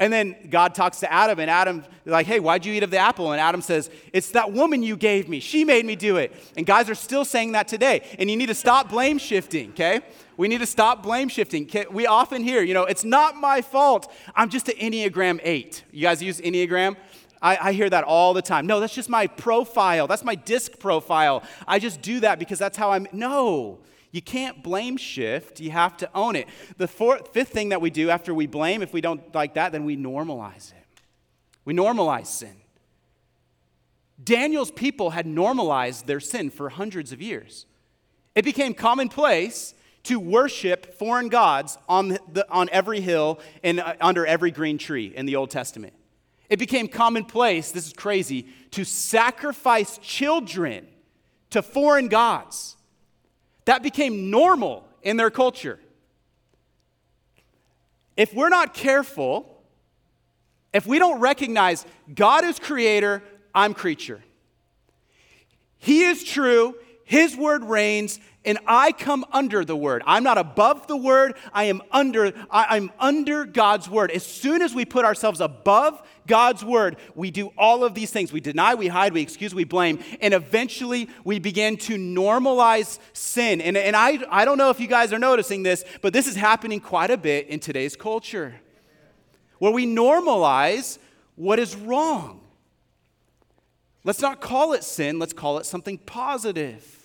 [0.00, 2.98] And then God talks to Adam, and Adam, like, hey, why'd you eat of the
[2.98, 3.32] apple?
[3.32, 5.40] And Adam says, it's that woman you gave me.
[5.40, 6.32] She made me do it.
[6.56, 8.06] And guys are still saying that today.
[8.18, 10.00] And you need to stop blame shifting, okay?
[10.36, 11.68] We need to stop blame shifting.
[11.90, 14.12] We often hear, you know, it's not my fault.
[14.36, 15.84] I'm just an Enneagram 8.
[15.90, 16.96] You guys use Enneagram?
[17.42, 18.66] I, I, hear that all the time.
[18.66, 20.06] No, that's just my profile.
[20.06, 21.42] That's my disc profile.
[21.66, 23.06] I just do that because that's how I'm.
[23.12, 23.78] No,
[24.10, 26.48] you can't blame shift, you have to own it.
[26.76, 29.72] The fourth, fifth thing that we do after we blame, if we don't like that,
[29.72, 30.86] then we normalize it.
[31.64, 32.56] We normalize sin.
[34.22, 37.66] Daniel's people had normalized their sin for hundreds of years.
[38.34, 44.24] It became commonplace to worship foreign gods on, the, on every hill and uh, under
[44.24, 45.92] every green tree in the Old Testament.
[46.48, 50.86] It became commonplace, this is crazy, to sacrifice children
[51.50, 52.77] to foreign gods.
[53.68, 55.78] That became normal in their culture.
[58.16, 59.60] If we're not careful,
[60.72, 63.22] if we don't recognize God is creator,
[63.54, 64.24] I'm creature.
[65.76, 70.02] He is true, His word reigns, and I come under the word.
[70.06, 74.10] I'm not above the word, I am under I, am under God's word.
[74.10, 78.32] As soon as we put ourselves above God's word, we do all of these things.
[78.32, 83.60] We deny, we hide, we excuse, we blame, and eventually we begin to normalize sin.
[83.60, 86.34] And, and I, I don't know if you guys are noticing this, but this is
[86.34, 88.54] happening quite a bit in today's culture.
[89.58, 90.98] Where we normalize
[91.36, 92.40] what is wrong.
[94.04, 96.97] Let's not call it sin, let's call it something positive.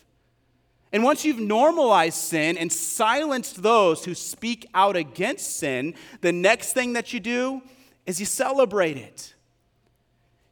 [0.93, 6.73] And once you've normalized sin and silenced those who speak out against sin, the next
[6.73, 7.63] thing that you do
[8.05, 9.33] is you celebrate it.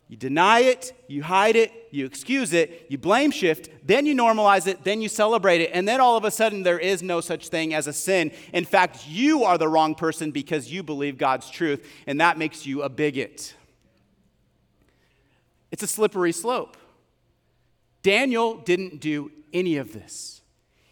[0.08, 4.68] You deny it, you hide it, you excuse it, you blame shift, then you normalize
[4.68, 7.48] it, then you celebrate it, and then all of a sudden there is no such
[7.48, 8.32] thing as a sin.
[8.52, 12.66] In fact, you are the wrong person because you believe God's truth, and that makes
[12.66, 13.56] you a bigot.
[15.72, 16.76] It's a slippery slope.
[18.04, 20.42] Daniel didn't do any of this.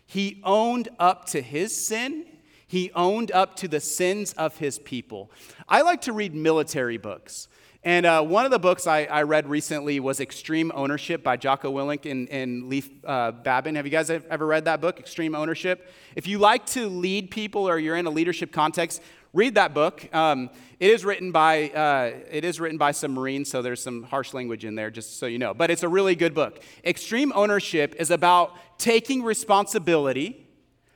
[0.06, 2.26] He owned up to his sin.
[2.68, 5.32] He owned up to the sins of his people.
[5.68, 7.48] I like to read military books.
[7.84, 11.72] And uh, one of the books I, I, read recently was Extreme Ownership by Jocko
[11.72, 13.76] Willink and, and Leif uh, Babin.
[13.76, 15.90] Have you guys ever read that book, Extreme Ownership?
[16.18, 19.02] If you like to lead people or you're in a leadership context,
[19.34, 20.14] read that book.
[20.14, 24.04] Um, it is written by uh, it is written by some Marines, so there's some
[24.04, 25.54] harsh language in there, just so you know.
[25.54, 26.64] But it's a really good book.
[26.86, 30.48] Extreme Ownership is about taking responsibility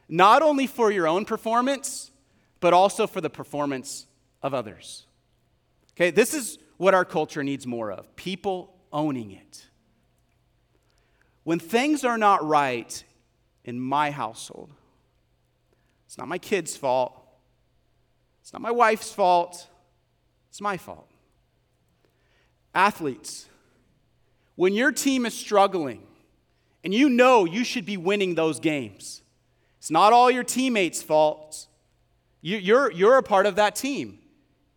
[0.09, 2.11] not only for your own performance,
[2.59, 4.05] but also for the performance
[4.41, 5.05] of others.
[5.95, 9.67] Okay, this is what our culture needs more of people owning it.
[11.43, 13.03] When things are not right
[13.65, 14.71] in my household,
[16.05, 17.22] it's not my kids' fault,
[18.43, 19.69] it's not my wife's fault,
[20.49, 21.09] it's my fault.
[22.75, 23.47] Athletes,
[24.55, 26.05] when your team is struggling
[26.83, 29.21] and you know you should be winning those games,
[29.77, 31.69] it's not all your teammates' faults.
[32.41, 34.19] You're, you're a part of that team.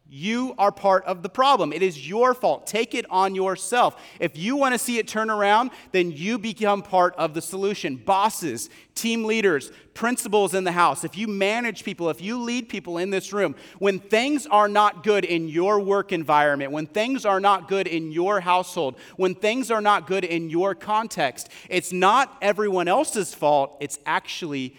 [0.09, 1.73] You are part of the problem.
[1.73, 2.67] It is your fault.
[2.67, 4.01] Take it on yourself.
[4.21, 7.97] If you want to see it turn around, then you become part of the solution.
[7.97, 12.99] Bosses, team leaders, principals in the house, if you manage people, if you lead people
[12.99, 17.41] in this room, when things are not good in your work environment, when things are
[17.41, 22.37] not good in your household, when things are not good in your context, it's not
[22.41, 24.77] everyone else's fault, it's actually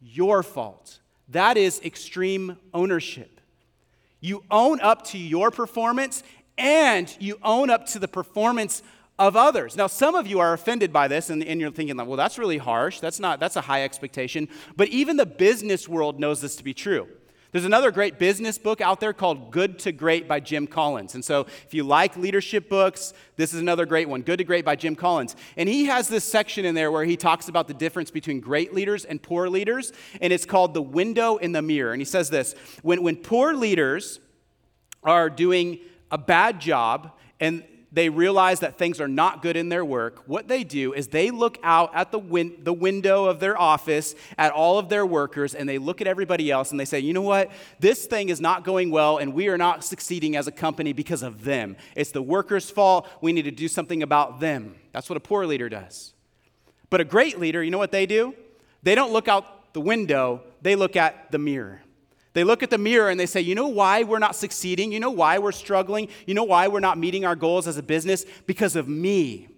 [0.00, 1.00] your fault.
[1.28, 3.39] That is extreme ownership.
[4.20, 6.22] You own up to your performance
[6.58, 8.82] and you own up to the performance
[9.18, 9.76] of others.
[9.76, 12.58] Now, some of you are offended by this and, and, you're thinking, well, that's really
[12.58, 13.00] harsh.
[13.00, 14.48] That's not, that's a high expectation.
[14.76, 17.06] But even the business world knows this to be true.
[17.52, 21.14] There's another great business book out there called Good to Great by Jim Collins.
[21.16, 24.64] And so, if you like leadership books, this is another great one Good to Great
[24.64, 25.34] by Jim Collins.
[25.56, 28.72] And he has this section in there where he talks about the difference between great
[28.72, 29.92] leaders and poor leaders.
[30.20, 31.92] And it's called The Window in the Mirror.
[31.92, 34.20] And he says this when, when poor leaders
[35.02, 39.84] are doing a bad job and they realize that things are not good in their
[39.84, 43.60] work, what they do is they look out at the, win- the window of their
[43.60, 47.00] office at all of their workers and they look at everybody else and they say,
[47.00, 47.50] you know what?
[47.80, 51.22] This thing is not going well and we are not succeeding as a company because
[51.22, 51.76] of them.
[51.96, 53.08] It's the workers' fault.
[53.20, 54.76] We need to do something about them.
[54.92, 56.14] That's what a poor leader does.
[56.90, 58.34] But a great leader, you know what they do?
[58.82, 61.82] They don't look out the window, they look at the mirror.
[62.32, 64.92] They look at the mirror and they say, You know why we're not succeeding?
[64.92, 66.08] You know why we're struggling?
[66.26, 68.24] You know why we're not meeting our goals as a business?
[68.46, 69.48] Because of me.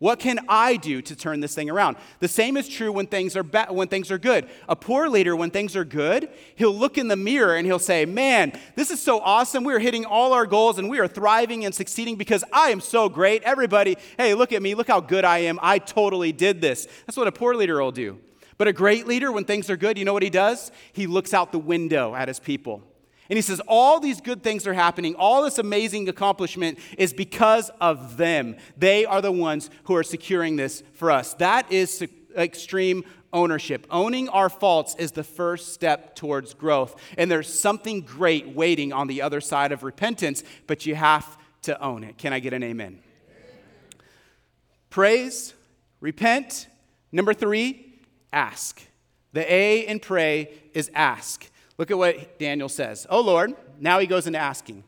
[0.00, 1.96] What can I do to turn this thing around?
[2.18, 4.48] The same is true when things are ba- when things are good.
[4.68, 8.04] A poor leader, when things are good, he'll look in the mirror and he'll say,
[8.04, 9.64] "Man, this is so awesome.
[9.64, 12.80] We are hitting all our goals and we are thriving and succeeding because I am
[12.80, 13.42] so great.
[13.44, 14.74] Everybody, hey, look at me.
[14.74, 15.58] Look how good I am.
[15.62, 18.18] I totally did this." That's what a poor leader will do.
[18.56, 20.70] But a great leader, when things are good, you know what he does?
[20.92, 22.82] He looks out the window at his people.
[23.28, 25.14] And he says, All these good things are happening.
[25.16, 28.56] All this amazing accomplishment is because of them.
[28.76, 31.34] They are the ones who are securing this for us.
[31.34, 32.04] That is
[32.36, 33.86] extreme ownership.
[33.90, 37.00] Owning our faults is the first step towards growth.
[37.18, 41.80] And there's something great waiting on the other side of repentance, but you have to
[41.82, 42.18] own it.
[42.18, 43.00] Can I get an amen?
[44.90, 45.54] Praise,
[46.00, 46.68] repent.
[47.10, 47.83] Number three,
[48.34, 48.82] ask.
[49.32, 51.50] The A in pray is ask.
[51.78, 53.06] Look at what Daniel says.
[53.10, 54.84] Oh Lord, now he goes into asking.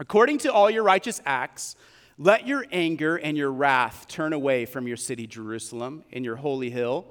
[0.00, 1.76] According to all your righteous acts,
[2.18, 6.70] let your anger and your wrath turn away from your city, Jerusalem, and your holy
[6.70, 7.06] hill.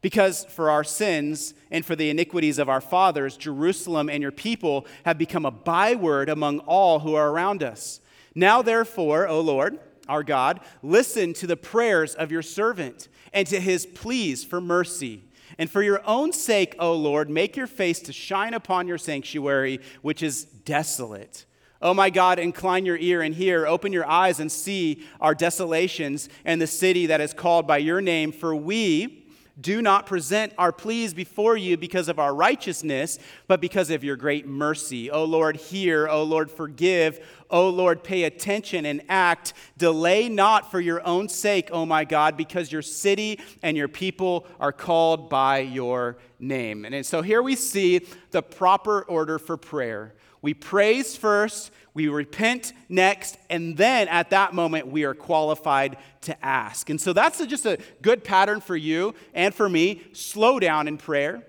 [0.00, 4.86] Because for our sins and for the iniquities of our fathers, Jerusalem and your people
[5.04, 8.00] have become a byword among all who are around us.
[8.34, 13.60] Now, therefore, O Lord, our God, listen to the prayers of your servant and to
[13.60, 15.24] his pleas for mercy.
[15.58, 19.80] And for your own sake, O Lord, make your face to shine upon your sanctuary,
[20.02, 21.46] which is desolate.
[21.80, 23.66] O my God, incline your ear and hear.
[23.66, 28.00] Open your eyes and see our desolations and the city that is called by your
[28.00, 28.32] name.
[28.32, 29.17] For we
[29.60, 34.16] do not present our pleas before you because of our righteousness, but because of your
[34.16, 35.10] great mercy.
[35.10, 36.08] O Lord, hear.
[36.08, 37.26] O Lord, forgive.
[37.50, 39.54] O Lord, pay attention and act.
[39.76, 44.46] Delay not for your own sake, O my God, because your city and your people
[44.60, 46.84] are called by your name.
[46.84, 50.14] And so here we see the proper order for prayer.
[50.40, 56.44] We praise first, we repent next, and then at that moment, we are qualified to
[56.44, 56.88] ask.
[56.90, 60.02] And so that's just a good pattern for you and for me.
[60.12, 61.42] Slow down in prayer.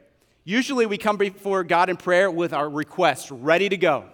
[0.44, 4.06] Usually, we come before God in prayer with our request ready to go.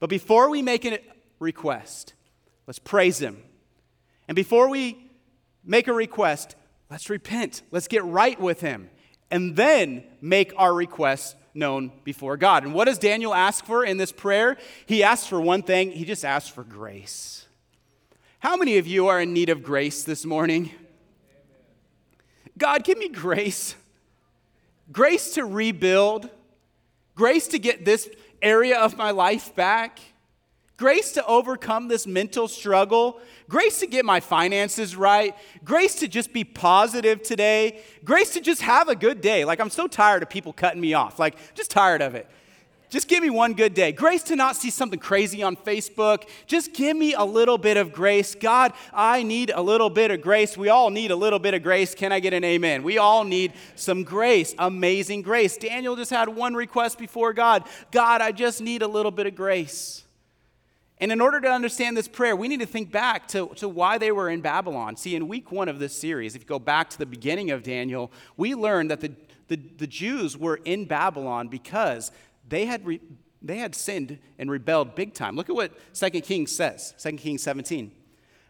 [0.00, 0.98] But before we make a
[1.38, 2.14] request,
[2.66, 3.40] let's praise Him.
[4.26, 4.98] And before we
[5.64, 6.56] make a request,
[6.90, 7.62] let's repent.
[7.70, 8.90] Let's get right with Him.
[9.30, 12.64] And then make our request known before God.
[12.64, 14.56] And what does Daniel ask for in this prayer?
[14.86, 17.46] He asks for one thing, he just asks for grace.
[18.38, 20.70] How many of you are in need of grace this morning?
[22.56, 23.74] God, give me grace.
[24.90, 26.30] Grace to rebuild,
[27.14, 28.08] grace to get this
[28.40, 30.00] area of my life back,
[30.78, 36.32] grace to overcome this mental struggle, grace to get my finances right, grace to just
[36.32, 39.44] be positive today, grace to just have a good day.
[39.44, 42.26] Like, I'm so tired of people cutting me off, like, just tired of it.
[42.90, 43.92] Just give me one good day.
[43.92, 46.26] Grace to not see something crazy on Facebook.
[46.46, 48.34] Just give me a little bit of grace.
[48.34, 50.56] God, I need a little bit of grace.
[50.56, 51.94] We all need a little bit of grace.
[51.94, 52.82] Can I get an amen?
[52.82, 55.58] We all need some grace, amazing grace.
[55.58, 59.34] Daniel just had one request before God God, I just need a little bit of
[59.34, 60.04] grace.
[61.00, 63.98] And in order to understand this prayer, we need to think back to, to why
[63.98, 64.96] they were in Babylon.
[64.96, 67.62] See, in week one of this series, if you go back to the beginning of
[67.62, 69.12] Daniel, we learned that the,
[69.46, 72.10] the, the Jews were in Babylon because
[72.48, 73.00] they had, re,
[73.40, 75.36] they had sinned and rebelled big time.
[75.36, 77.86] Look at what 2 Kings says 2 Kings 17.
[77.86, 77.92] It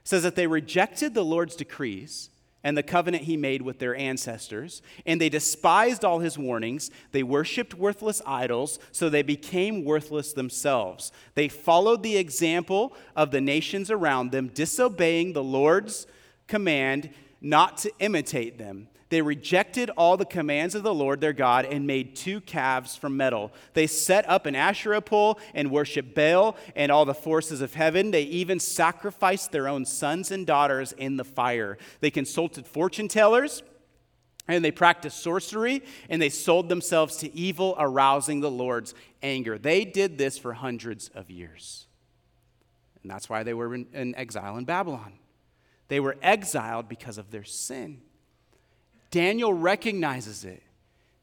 [0.05, 2.31] says that they rejected the Lord's decrees
[2.65, 6.91] and the covenant he made with their ancestors, and they despised all his warnings.
[7.13, 11.13] They worshiped worthless idols, so they became worthless themselves.
[11.35, 16.07] They followed the example of the nations around them, disobeying the Lord's
[16.49, 18.89] command not to imitate them.
[19.11, 23.17] They rejected all the commands of the Lord their God and made two calves from
[23.17, 23.53] metal.
[23.73, 28.11] They set up an Asherah pole and worshiped Baal and all the forces of heaven.
[28.11, 31.79] They even sacrificed their own sons and daughters in the fire.
[32.01, 33.63] They consulted fortune tellers
[34.47, 39.57] and they practiced sorcery and they sold themselves to evil, arousing the Lord's anger.
[39.57, 41.87] They did this for hundreds of years.
[43.03, 45.15] And that's why they were in, exile in Babylon.
[45.89, 48.03] They were exiled because of their sin.
[49.11, 50.63] Daniel recognizes it.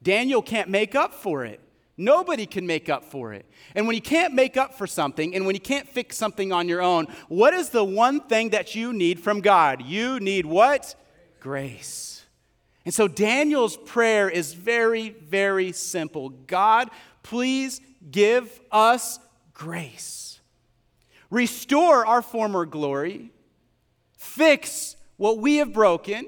[0.02, 1.60] Daniel can't make up for it.
[1.98, 3.46] Nobody can make up for it.
[3.74, 6.68] And when you can't make up for something and when you can't fix something on
[6.68, 9.84] your own, what is the one thing that you need from God?
[9.86, 10.94] You need what?
[11.40, 12.26] Grace.
[12.84, 16.90] And so Daniel's prayer is very, very simple God,
[17.24, 17.82] please
[18.12, 19.20] give us
[19.54, 20.40] grace.
[21.30, 23.32] Restore our former glory.
[24.18, 26.28] Fix what we have broken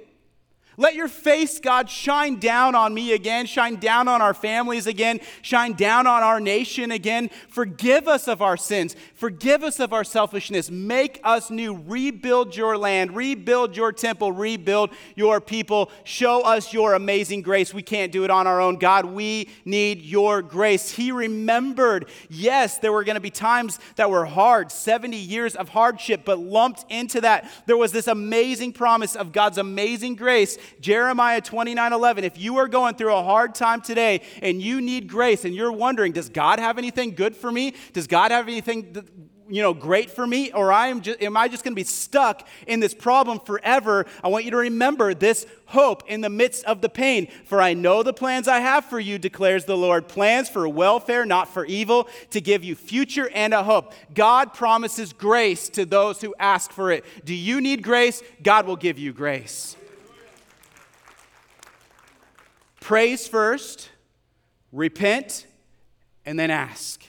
[0.79, 5.19] let your face, God, shine down on me again, shine down on our families again,
[5.41, 7.31] shine down on our nation again.
[7.49, 8.95] Forgive us of our sins.
[9.15, 10.69] Forgive us of our selfishness.
[10.69, 11.81] Make us new.
[11.87, 13.15] Rebuild your land.
[13.15, 14.31] Rebuild your temple.
[14.31, 15.89] Rebuild your people.
[16.03, 17.73] Show us your amazing grace.
[17.73, 18.75] We can't do it on our own.
[18.75, 20.91] God, we need your grace.
[20.91, 25.69] He remembered, yes, there were going to be times that were hard, 70 years of
[25.69, 31.41] hardship, but lumped into that, there was this amazing promise of God's amazing grace Jeremiah
[31.41, 32.23] 29 11.
[32.23, 35.71] If you are going through a hard time today and you need grace and you're
[35.71, 37.73] wondering, does God have anything good for me?
[37.93, 38.93] Does God have anything
[39.49, 41.83] you know great for me or I am, just, am I just going to be
[41.83, 44.05] stuck in this problem forever?
[44.23, 47.27] I want you to remember this hope in the midst of the pain.
[47.45, 51.25] For I know the plans I have for you, declares the Lord plans for welfare,
[51.25, 53.93] not for evil, to give you future and a hope.
[54.13, 57.05] God promises grace to those who ask for it.
[57.25, 58.21] Do you need grace?
[58.43, 59.75] God will give you grace.
[62.87, 63.89] Praise first,
[64.71, 65.45] repent,
[66.25, 67.03] and then ask,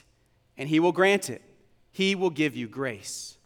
[0.57, 1.41] and he will grant it.
[1.89, 3.37] He will give you grace.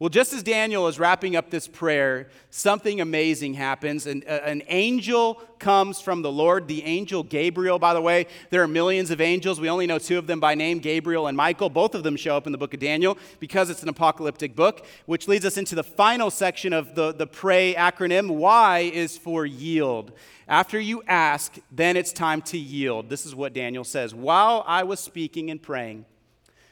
[0.00, 4.06] Well, just as Daniel is wrapping up this prayer, something amazing happens.
[4.06, 8.28] and uh, an angel comes from the Lord, the angel Gabriel, by the way.
[8.50, 9.60] There are millions of angels.
[9.60, 11.68] We only know two of them by name, Gabriel and Michael.
[11.68, 14.86] Both of them show up in the book of Daniel because it's an apocalyptic book,
[15.06, 18.36] which leads us into the final section of the, the pray acronym.
[18.36, 20.12] Y is for yield.
[20.46, 23.10] After you ask, then it's time to yield.
[23.10, 24.14] This is what Daniel says.
[24.14, 26.04] While I was speaking and praying,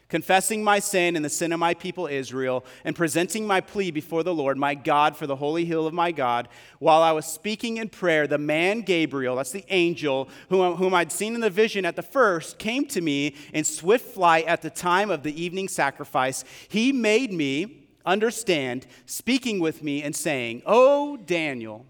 [0.08, 4.22] confessing my sin and the sin of my people Israel, and presenting my plea before
[4.22, 6.48] the Lord, my God, for the holy hill of my God,
[6.78, 11.34] while I was speaking in prayer, the man Gabriel, that's the angel whom, I'd seen
[11.34, 15.10] in the vision at the first, came to me in swift flight at the time
[15.10, 16.44] of the evening sacrifice.
[16.68, 21.86] He made me understand, speaking with me and saying, Oh, Daniel,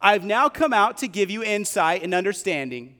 [0.00, 2.96] I've now come out to give you insight and understanding.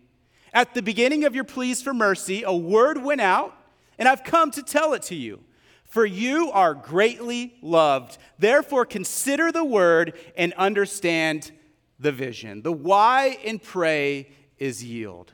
[0.52, 3.54] At the beginning of your pleas for mercy, a word went out,
[3.98, 5.40] and I've come to tell it to you.
[5.84, 8.16] For you are greatly loved.
[8.38, 11.52] Therefore, consider the word and understand
[11.98, 12.62] the vision.
[12.62, 15.32] The why in pray is yield.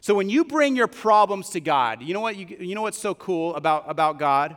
[0.00, 2.98] So when you bring your problems to God, you know what you, you know what's
[2.98, 4.56] so cool about, about God?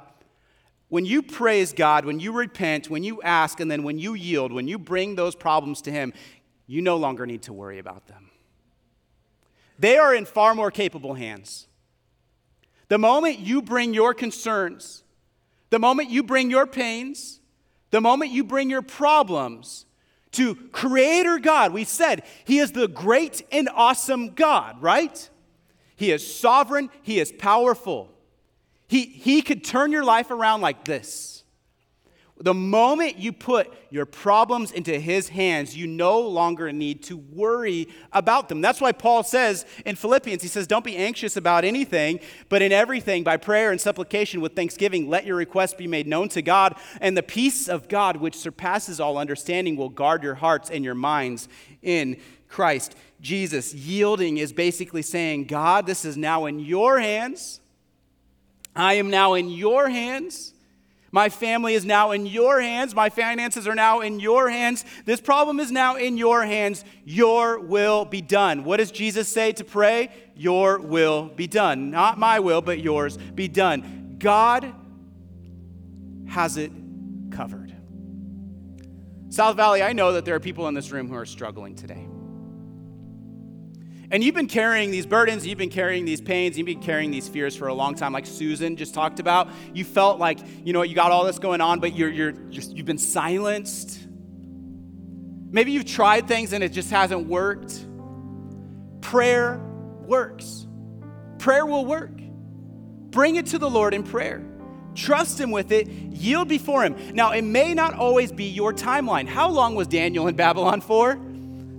[0.90, 4.52] When you praise God, when you repent, when you ask, and then when you yield,
[4.52, 6.14] when you bring those problems to Him,
[6.68, 8.30] you no longer need to worry about them.
[9.80, 11.68] They are in far more capable hands.
[12.92, 15.06] The moment you bring your concerns,
[15.70, 17.40] the moment you bring your pains,
[17.90, 19.86] the moment you bring your problems
[20.34, 25.30] to Creator God, we said He is the great and awesome God, right?
[25.96, 28.12] He is sovereign, He is powerful.
[28.90, 31.31] He, he could turn your life around like this.
[32.42, 37.88] The moment you put your problems into His hands, you no longer need to worry
[38.12, 38.62] about them.
[38.62, 42.20] That's why Paul says in Philippians, he says, Don't be anxious about anything,
[42.50, 46.30] but in everything, by prayer and supplication with thanksgiving, let your requests be made known
[46.30, 50.72] to God, and the peace of God, which surpasses all understanding, will guard your hearts
[50.72, 51.48] and your minds
[51.84, 52.18] in
[52.48, 53.74] Christ Jesus.
[53.74, 57.60] Yielding is basically saying, God, this is now in your hands.
[58.76, 60.54] I am now in your hands.
[61.12, 62.96] My family is now in your hands.
[62.96, 64.86] My finances are now in your hands.
[65.06, 66.86] This problem is now in your hands.
[67.04, 68.64] Your will be done.
[68.64, 70.10] What does Jesus say to pray?
[70.36, 71.92] Your will be done.
[71.92, 74.16] Not my will, but yours be done.
[74.20, 74.74] God
[76.28, 76.72] has it
[77.30, 77.76] covered.
[79.30, 82.08] South Valley, I know that there are people in this room who are struggling today.
[84.12, 87.30] And you've been carrying these burdens, you've been carrying these pains, you've been carrying these
[87.30, 89.48] fears for a long time, like Susan just talked about.
[89.74, 92.76] You felt like, you know, you got all this going on, but you're, you're just,
[92.76, 94.06] you've been silenced.
[95.50, 97.86] Maybe you've tried things and it just hasn't worked.
[99.00, 99.62] Prayer
[100.02, 100.68] works.
[101.40, 102.12] Prayer will work.
[103.12, 104.46] Bring it to the Lord in prayer.
[104.94, 106.98] Trust Him with it, yield before Him.
[107.14, 109.26] Now, it may not always be your timeline.
[109.26, 111.18] How long was Daniel in Babylon for?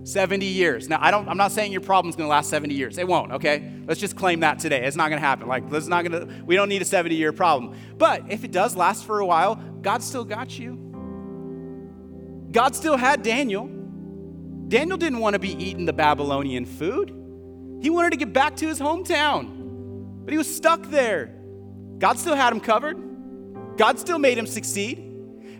[0.05, 0.89] 70 years.
[0.89, 2.99] Now, I don't, I'm not saying your problem's gonna last 70 years.
[2.99, 3.73] It won't, okay?
[3.87, 4.85] Let's just claim that today.
[4.85, 5.47] It's not gonna happen.
[5.47, 7.77] Like, let's not gonna, we don't need a 70 year problem.
[7.97, 10.79] But if it does last for a while, God still got you.
[12.51, 13.67] God still had Daniel.
[14.69, 17.11] Daniel didn't want to be eating the Babylonian food,
[17.81, 20.25] he wanted to get back to his hometown.
[20.25, 21.35] But he was stuck there.
[21.99, 22.97] God still had him covered,
[23.77, 25.09] God still made him succeed.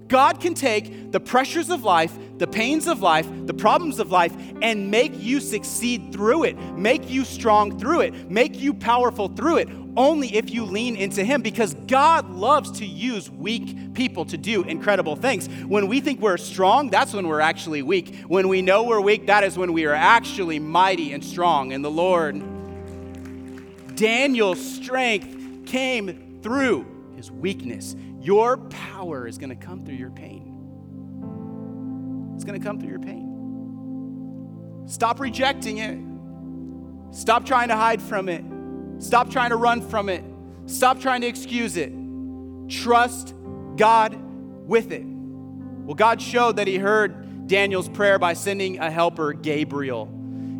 [0.09, 4.35] God can take the pressures of life, the pains of life, the problems of life,
[4.63, 9.59] and make you succeed through it, make you strong through it, make you powerful through
[9.59, 14.37] it, only if you lean into Him because God loves to use weak people to
[14.37, 15.47] do incredible things.
[15.67, 18.25] When we think we're strong, that's when we're actually weak.
[18.27, 21.83] When we know we're weak, that is when we are actually mighty and strong in
[21.83, 22.43] the Lord.
[23.95, 27.95] Daniel's strength came through his weakness.
[28.21, 30.52] Your power is going to come through your pain.
[32.35, 34.85] It's going to come through your pain.
[34.87, 35.99] Stop rejecting it.
[37.15, 38.45] Stop trying to hide from it.
[38.99, 40.25] Stop trying to run from it.
[40.67, 41.93] Stop trying to excuse it.
[42.69, 43.35] Trust
[43.77, 44.17] God
[44.67, 45.05] with it.
[45.05, 50.07] Well, God showed that He heard Daniel's prayer by sending a helper, Gabriel.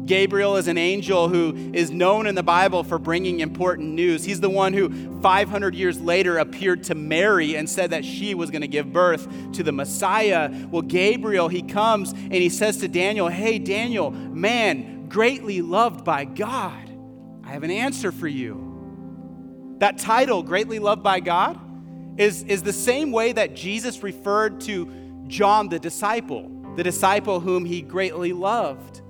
[0.05, 4.25] Gabriel is an angel who is known in the Bible for bringing important news.
[4.25, 8.51] He's the one who 500 years later appeared to Mary and said that she was
[8.51, 10.51] going to give birth to the Messiah.
[10.71, 16.25] Well, Gabriel, he comes and he says to Daniel, Hey, Daniel, man, greatly loved by
[16.25, 16.91] God,
[17.45, 18.73] I have an answer for you.
[19.79, 21.59] That title, Greatly Loved by God,
[22.17, 24.89] is, is the same way that Jesus referred to
[25.27, 29.02] John the disciple, the disciple whom he greatly loved.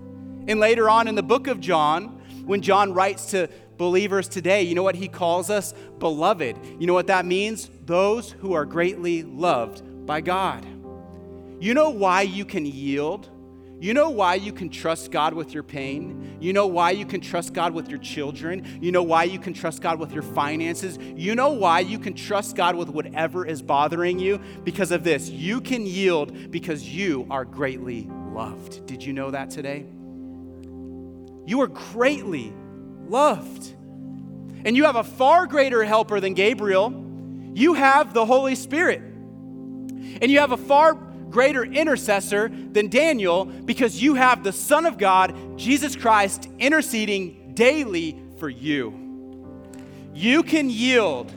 [0.48, 4.74] And later on in the book of John, when John writes to believers today, you
[4.74, 5.74] know what he calls us?
[5.98, 6.58] Beloved.
[6.78, 7.70] You know what that means?
[7.84, 10.66] Those who are greatly loved by God.
[11.60, 13.28] You know why you can yield?
[13.80, 16.36] You know why you can trust God with your pain?
[16.40, 18.78] You know why you can trust God with your children?
[18.80, 20.98] You know why you can trust God with your finances?
[21.00, 24.40] You know why you can trust God with whatever is bothering you?
[24.62, 25.28] Because of this.
[25.28, 28.86] You can yield because you are greatly loved.
[28.86, 29.86] Did you know that today?
[31.46, 32.52] You are greatly
[33.08, 33.74] loved.
[34.64, 36.92] And you have a far greater helper than Gabriel.
[37.54, 39.00] You have the Holy Spirit.
[39.00, 44.98] And you have a far greater intercessor than Daniel because you have the Son of
[44.98, 48.98] God, Jesus Christ, interceding daily for you.
[50.14, 51.32] You can yield,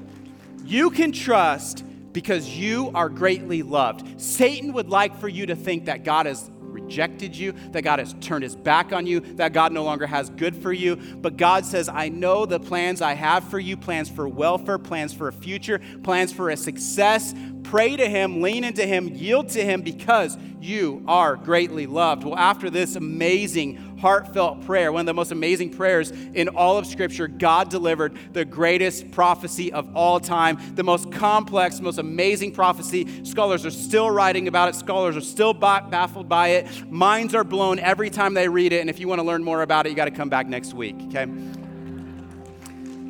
[0.65, 4.21] you can trust because you are greatly loved.
[4.21, 8.13] Satan would like for you to think that God is rejected you, that God has
[8.21, 10.95] turned his back on you, that God no longer has good for you.
[10.95, 15.13] But God says, I know the plans I have for you plans for welfare, plans
[15.13, 17.33] for a future, plans for a success.
[17.63, 22.23] Pray to him, lean into him, yield to him because you are greatly loved.
[22.23, 26.85] Well, after this amazing, heartfelt prayer, one of the most amazing prayers in all of
[26.85, 33.23] Scripture, God delivered the greatest prophecy of all time, the most complex, most amazing prophecy.
[33.23, 36.91] Scholars are still writing about it, scholars are still baffled by it.
[36.91, 38.81] Minds are blown every time they read it.
[38.81, 40.73] And if you want to learn more about it, you got to come back next
[40.73, 41.25] week, okay?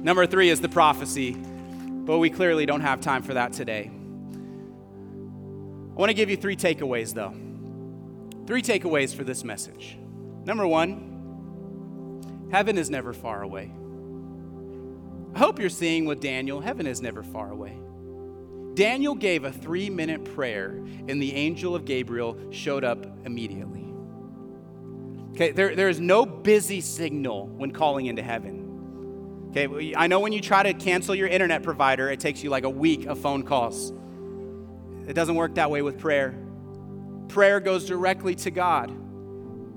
[0.06, 3.90] Number three is the prophecy, but we clearly don't have time for that today.
[5.96, 7.34] I want to give you three takeaways, though.
[8.46, 9.98] Three takeaways for this message.
[10.46, 13.72] Number one, heaven is never far away.
[15.34, 17.78] I hope you're seeing with Daniel, heaven is never far away.
[18.76, 20.70] Daniel gave a three minute prayer,
[21.08, 23.94] and the angel of Gabriel showed up immediately.
[25.32, 29.50] Okay, there, there is no busy signal when calling into heaven.
[29.50, 32.64] Okay, I know when you try to cancel your internet provider, it takes you like
[32.64, 33.92] a week of phone calls.
[35.08, 36.36] It doesn't work that way with prayer
[37.28, 38.96] prayer goes directly to God.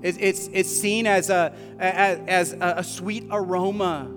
[0.01, 4.09] It's, it's, it's seen as a, as, as a sweet aroma,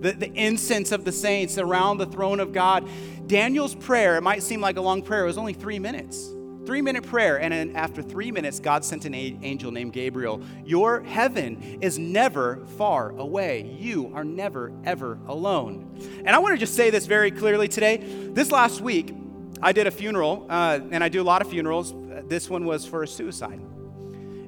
[0.00, 2.88] the, the incense of the saints around the throne of God.
[3.26, 6.32] Daniel's prayer, it might seem like a long prayer, it was only three minutes.
[6.64, 10.42] Three minute prayer, and then after three minutes, God sent an angel named Gabriel.
[10.64, 13.76] Your heaven is never far away.
[13.78, 15.96] You are never, ever alone.
[16.24, 17.98] And I want to just say this very clearly today.
[18.32, 19.14] This last week,
[19.62, 21.94] I did a funeral, uh, and I do a lot of funerals.
[22.26, 23.60] This one was for a suicide.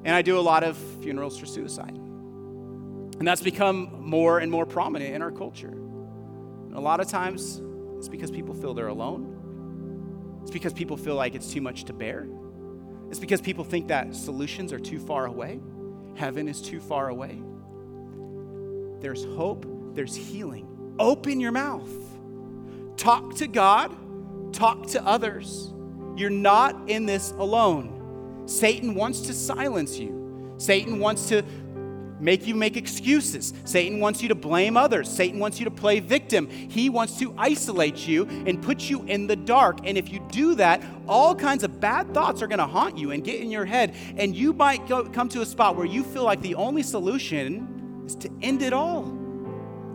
[0.03, 1.95] And I do a lot of funerals for suicide.
[1.95, 5.67] And that's become more and more prominent in our culture.
[5.67, 7.61] And a lot of times,
[7.97, 10.39] it's because people feel they're alone.
[10.41, 12.27] It's because people feel like it's too much to bear.
[13.09, 15.59] It's because people think that solutions are too far away,
[16.15, 17.41] heaven is too far away.
[19.01, 20.95] There's hope, there's healing.
[20.99, 21.89] Open your mouth,
[22.97, 23.95] talk to God
[24.51, 25.71] Talk to others.
[26.15, 27.95] You're not in this alone.
[28.49, 30.53] Satan wants to silence you.
[30.57, 31.43] Satan wants to
[32.19, 33.53] make you make excuses.
[33.63, 35.09] Satan wants you to blame others.
[35.09, 36.49] Satan wants you to play victim.
[36.49, 39.79] He wants to isolate you and put you in the dark.
[39.83, 43.11] And if you do that, all kinds of bad thoughts are going to haunt you
[43.11, 43.95] and get in your head.
[44.17, 48.03] And you might go, come to a spot where you feel like the only solution
[48.05, 49.03] is to end it all.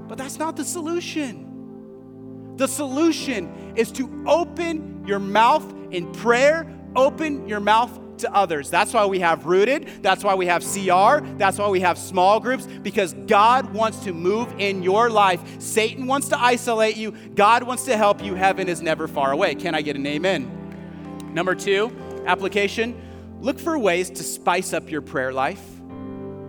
[0.08, 2.54] But that's not the solution.
[2.56, 8.70] The solution is to open your mouth in prayer, open your mouth to others.
[8.70, 9.88] That's why we have rooted.
[10.02, 11.24] That's why we have CR.
[11.36, 15.40] That's why we have small groups because God wants to move in your life.
[15.60, 17.12] Satan wants to isolate you.
[17.34, 18.34] God wants to help you.
[18.34, 19.54] Heaven is never far away.
[19.54, 21.30] Can I get an amen?
[21.32, 21.92] Number two,
[22.26, 23.00] application
[23.40, 25.62] look for ways to spice up your prayer life.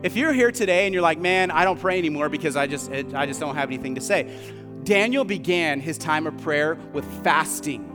[0.03, 2.91] If you're here today and you're like, man, I don't pray anymore because I just,
[2.91, 4.32] I just don't have anything to say
[4.84, 7.95] Daniel began his time of prayer with fasting.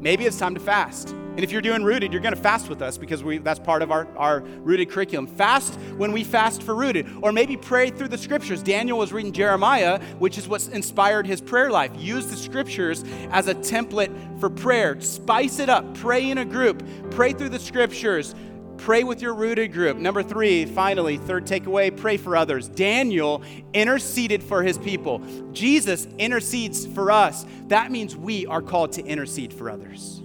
[0.00, 1.10] Maybe it's time to fast.
[1.10, 3.82] And if you're doing rooted, you're going to fast with us because we, that's part
[3.82, 5.26] of our, our rooted curriculum.
[5.26, 7.06] Fast when we fast for rooted.
[7.22, 8.62] Or maybe pray through the scriptures.
[8.62, 11.92] Daniel was reading Jeremiah, which is what inspired his prayer life.
[11.96, 15.00] Use the scriptures as a template for prayer.
[15.00, 15.94] Spice it up.
[15.94, 16.82] Pray in a group.
[17.10, 18.34] Pray through the scriptures.
[18.80, 19.98] Pray with your rooted group.
[19.98, 22.66] Number three, finally, third takeaway, pray for others.
[22.66, 23.42] Daniel
[23.74, 25.18] interceded for his people.
[25.52, 27.44] Jesus intercedes for us.
[27.68, 30.22] That means we are called to intercede for others.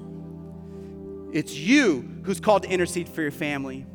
[1.33, 3.85] It's you who's called to intercede for your family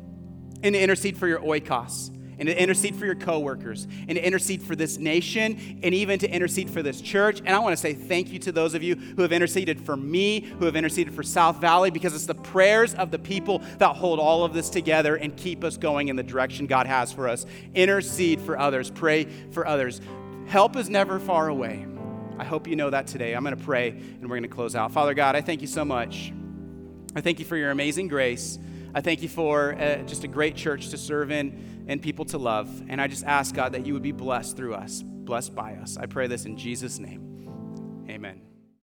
[0.61, 4.63] and to intercede for your oikos and to intercede for your coworkers and to intercede
[4.63, 7.37] for this nation and even to intercede for this church.
[7.37, 9.95] And I want to say thank you to those of you who have interceded for
[9.95, 13.95] me, who have interceded for South Valley, because it's the prayers of the people that
[13.95, 17.29] hold all of this together and keep us going in the direction God has for
[17.29, 17.45] us.
[17.75, 20.01] Intercede for others, pray for others.
[20.47, 21.85] Help is never far away.
[22.39, 23.35] I hope you know that today.
[23.35, 24.91] I'm going to pray and we're going to close out.
[24.91, 26.33] Father God, I thank you so much.
[27.15, 28.57] I thank you for your amazing grace.
[28.93, 32.37] I thank you for uh, just a great church to serve in and people to
[32.37, 32.83] love.
[32.89, 35.97] And I just ask, God, that you would be blessed through us, blessed by us.
[35.97, 38.05] I pray this in Jesus' name.
[38.09, 38.50] Amen.